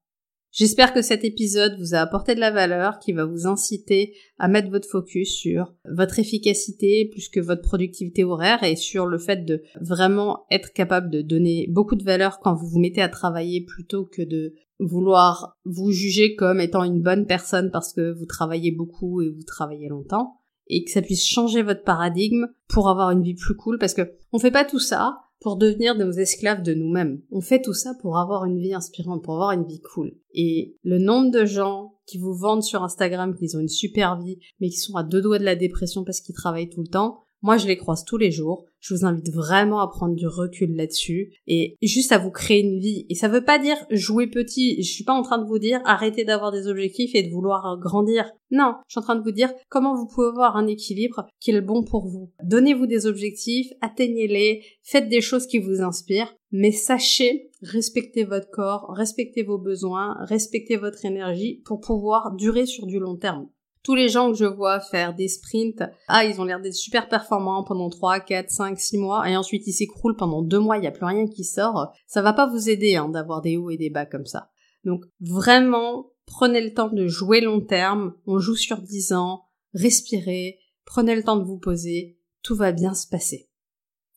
J'espère 0.51 0.95
que 0.95 1.03
cet 1.03 1.23
épisode 1.23 1.79
vous 1.79 1.95
a 1.95 1.99
apporté 1.99 2.35
de 2.35 2.41
la 2.41 2.51
valeur, 2.51 2.99
qui 2.99 3.13
va 3.13 3.27
vous 3.27 3.47
inciter 3.47 4.15
à 4.39 4.49
mettre 4.49 4.71
votre 4.71 4.89
focus 4.89 5.29
sur 5.29 5.75
votre 5.85 6.19
efficacité 6.19 7.11
plus 7.11 7.29
que 7.29 7.41
votre 7.41 7.61
productivité 7.61 8.25
horaire 8.25 8.63
et 8.63 8.75
sur 8.75 9.05
le 9.05 9.19
fait 9.19 9.45
de 9.45 9.63
vraiment 9.81 10.47
être 10.51 10.73
capable 10.73 11.11
de 11.11 11.21
donner 11.21 11.67
beaucoup 11.69 11.95
de 11.95 12.05
valeur 12.05 12.41
quand 12.41 12.55
vous 12.55 12.69
vous 12.69 12.79
mettez 12.79 13.03
à 13.03 13.11
travailler 13.11 13.67
plutôt 13.67 14.07
que 14.07 14.23
de 14.23 14.55
vouloir 14.81 15.59
vous 15.67 15.93
juger 15.93 16.35
comme 16.37 16.61
étant 16.61 16.85
une 16.85 17.03
bonne 17.03 17.27
personne 17.27 17.71
parce 17.71 17.93
que 17.93 18.13
vous 18.19 18.27
travaillez 18.27 18.73
beaucoup 18.73 19.21
et 19.21 19.29
vous 19.29 19.45
travaillez 19.45 19.89
longtemps 19.89 20.41
et 20.69 20.85
que 20.85 20.91
ça 20.91 21.03
puisse 21.03 21.25
changer 21.25 21.63
votre 21.63 21.83
paradigme 21.83 22.47
pour 22.69 22.89
avoir 22.89 23.11
une 23.11 23.23
vie 23.23 23.35
plus 23.35 23.57
cool 23.57 23.79
parce 23.79 23.95
que 23.95 24.17
on 24.33 24.39
fait 24.39 24.51
pas 24.51 24.65
tout 24.65 24.79
ça 24.79 25.21
pour 25.41 25.57
devenir 25.57 25.97
des 25.97 26.21
esclaves 26.21 26.63
de 26.63 26.75
nous-mêmes. 26.75 27.21
On 27.31 27.41
fait 27.41 27.61
tout 27.61 27.75
ça 27.75 27.95
pour 28.01 28.19
avoir 28.19 28.45
une 28.47 28.59
vie 28.59 28.75
inspirante, 28.75 29.23
pour 29.23 29.35
avoir 29.35 29.53
une 29.53 29.67
vie 29.67 29.81
cool. 29.81 30.17
Et 30.33 30.77
le 30.83 30.99
nombre 30.99 31.31
de 31.31 31.45
gens 31.45 31.95
qui 32.07 32.19
vous 32.19 32.35
vendent 32.35 32.63
sur 32.63 32.83
Instagram 32.83 33.35
qu'ils 33.37 33.57
ont 33.57 33.61
une 33.61 33.69
super 33.69 34.19
vie, 34.19 34.39
mais 34.61 34.69
qui 34.69 34.79
sont 34.79 34.97
à 34.97 35.03
deux 35.03 35.21
doigts 35.21 35.39
de 35.39 35.45
la 35.45 35.57
dépression 35.57 36.05
parce 36.05 36.21
qu'ils 36.21 36.35
travaillent 36.35 36.71
tout 36.71 36.83
le 36.83 36.89
temps, 36.89 37.26
moi, 37.47 37.59
je 37.59 37.69
les 37.69 37.77
croise 37.77 38.05
tous 38.05 38.17
les 38.17 38.33
jours. 38.33 38.65
Je 38.81 38.93
vous 38.93 39.05
invite 39.05 39.33
vraiment 39.33 39.79
à 39.79 39.87
prendre 39.87 40.17
du 40.17 40.27
recul 40.27 40.75
là-dessus 40.75 41.33
et 41.47 41.77
juste 41.81 42.11
à 42.11 42.19
vous 42.19 42.33
créer 42.33 42.61
une 42.61 42.81
vie. 42.81 43.07
Et 43.09 43.15
ça 43.15 43.29
veut 43.29 43.45
pas 43.45 43.61
dire 43.61 43.77
jouer 43.89 44.27
petit. 44.27 44.83
Je 44.83 44.93
suis 44.93 45.05
pas 45.05 45.13
en 45.13 45.23
train 45.23 45.39
de 45.39 45.47
vous 45.47 45.61
dire 45.61 45.81
arrêtez 45.85 46.25
d'avoir 46.25 46.51
des 46.51 46.67
objectifs 46.67 47.15
et 47.15 47.23
de 47.23 47.31
vouloir 47.31 47.79
grandir. 47.79 48.33
Non, 48.51 48.75
je 48.89 48.95
suis 48.95 48.99
en 48.99 49.03
train 49.03 49.15
de 49.15 49.23
vous 49.23 49.31
dire 49.31 49.53
comment 49.69 49.95
vous 49.95 50.09
pouvez 50.09 50.27
avoir 50.27 50.57
un 50.57 50.67
équilibre 50.67 51.29
qui 51.39 51.53
est 51.53 51.61
bon 51.61 51.85
pour 51.85 52.09
vous. 52.09 52.33
Donnez-vous 52.43 52.89
des 52.89 53.07
objectifs, 53.07 53.69
atteignez-les, 53.81 54.65
faites 54.83 55.09
des 55.09 55.21
choses 55.21 55.47
qui 55.47 55.61
vous 55.61 55.83
inspirent, 55.83 56.35
mais 56.51 56.73
sachez 56.73 57.53
respecter 57.63 58.25
votre 58.25 58.51
corps, 58.51 58.93
respecter 58.93 59.45
vos 59.45 59.59
besoins, 59.59 60.17
respecter 60.23 60.77
votre 60.77 61.05
énergie 61.05 61.63
pour 61.65 61.79
pouvoir 61.79 62.35
durer 62.35 62.67
sur 62.67 62.87
du 62.87 62.99
long 62.99 63.17
terme 63.17 63.47
tous 63.87 63.95
les 63.95 64.09
gens 64.09 64.33
que 64.33 64.37
je 64.37 64.45
vois 64.45 64.81
faire 64.81 65.15
des 65.15 65.29
sprints, 65.29 65.81
ah, 66.09 66.25
ils 66.25 66.41
ont 66.41 66.45
l'air 66.45 66.61
d'être 66.61 66.75
super 66.75 67.09
performants 67.09 67.63
pendant 67.63 67.89
3, 67.89 68.19
4, 68.19 68.51
5, 68.51 68.81
6 68.81 68.99
mois, 68.99 69.31
et 69.31 69.37
ensuite 69.37 69.65
ils 69.69 69.73
s'écroulent 69.73 70.17
pendant 70.17 70.43
2 70.43 70.59
mois, 70.59 70.77
il 70.77 70.81
n'y 70.81 70.89
a 70.89 70.91
plus 70.91 71.05
rien 71.05 71.29
qui 71.29 71.45
sort. 71.45 71.93
Ça 72.09 72.21
va 72.21 72.33
pas 72.33 72.49
vous 72.49 72.69
aider 72.69 72.97
hein, 72.97 73.09
d'avoir 73.09 73.43
des 73.43 73.57
hauts 73.57 73.71
et 73.71 73.77
des 73.77 73.89
bas 73.89 74.05
comme 74.05 74.27
ça. 74.27 74.51
Donc 74.83 75.05
vraiment, 75.21 76.11
prenez 76.27 76.61
le 76.61 76.75
temps 76.75 76.89
de 76.89 77.07
jouer 77.07 77.41
long 77.41 77.61
terme, 77.61 78.15
on 78.27 78.41
joue 78.41 78.57
sur 78.57 78.83
10 78.83 79.13
ans, 79.13 79.45
respirez, 79.73 80.59
prenez 80.85 81.15
le 81.15 81.23
temps 81.23 81.37
de 81.37 81.45
vous 81.45 81.59
poser. 81.59 82.19
tout 82.43 82.57
va 82.57 82.73
bien 82.73 82.93
se 82.93 83.07
passer. 83.07 83.49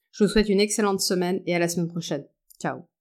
Je 0.10 0.24
vous 0.24 0.32
souhaite 0.32 0.50
une 0.50 0.60
excellente 0.60 1.00
semaine 1.00 1.44
et 1.46 1.56
à 1.56 1.60
la 1.60 1.70
semaine 1.70 1.90
prochaine. 1.90 2.26
Ciao 2.60 2.99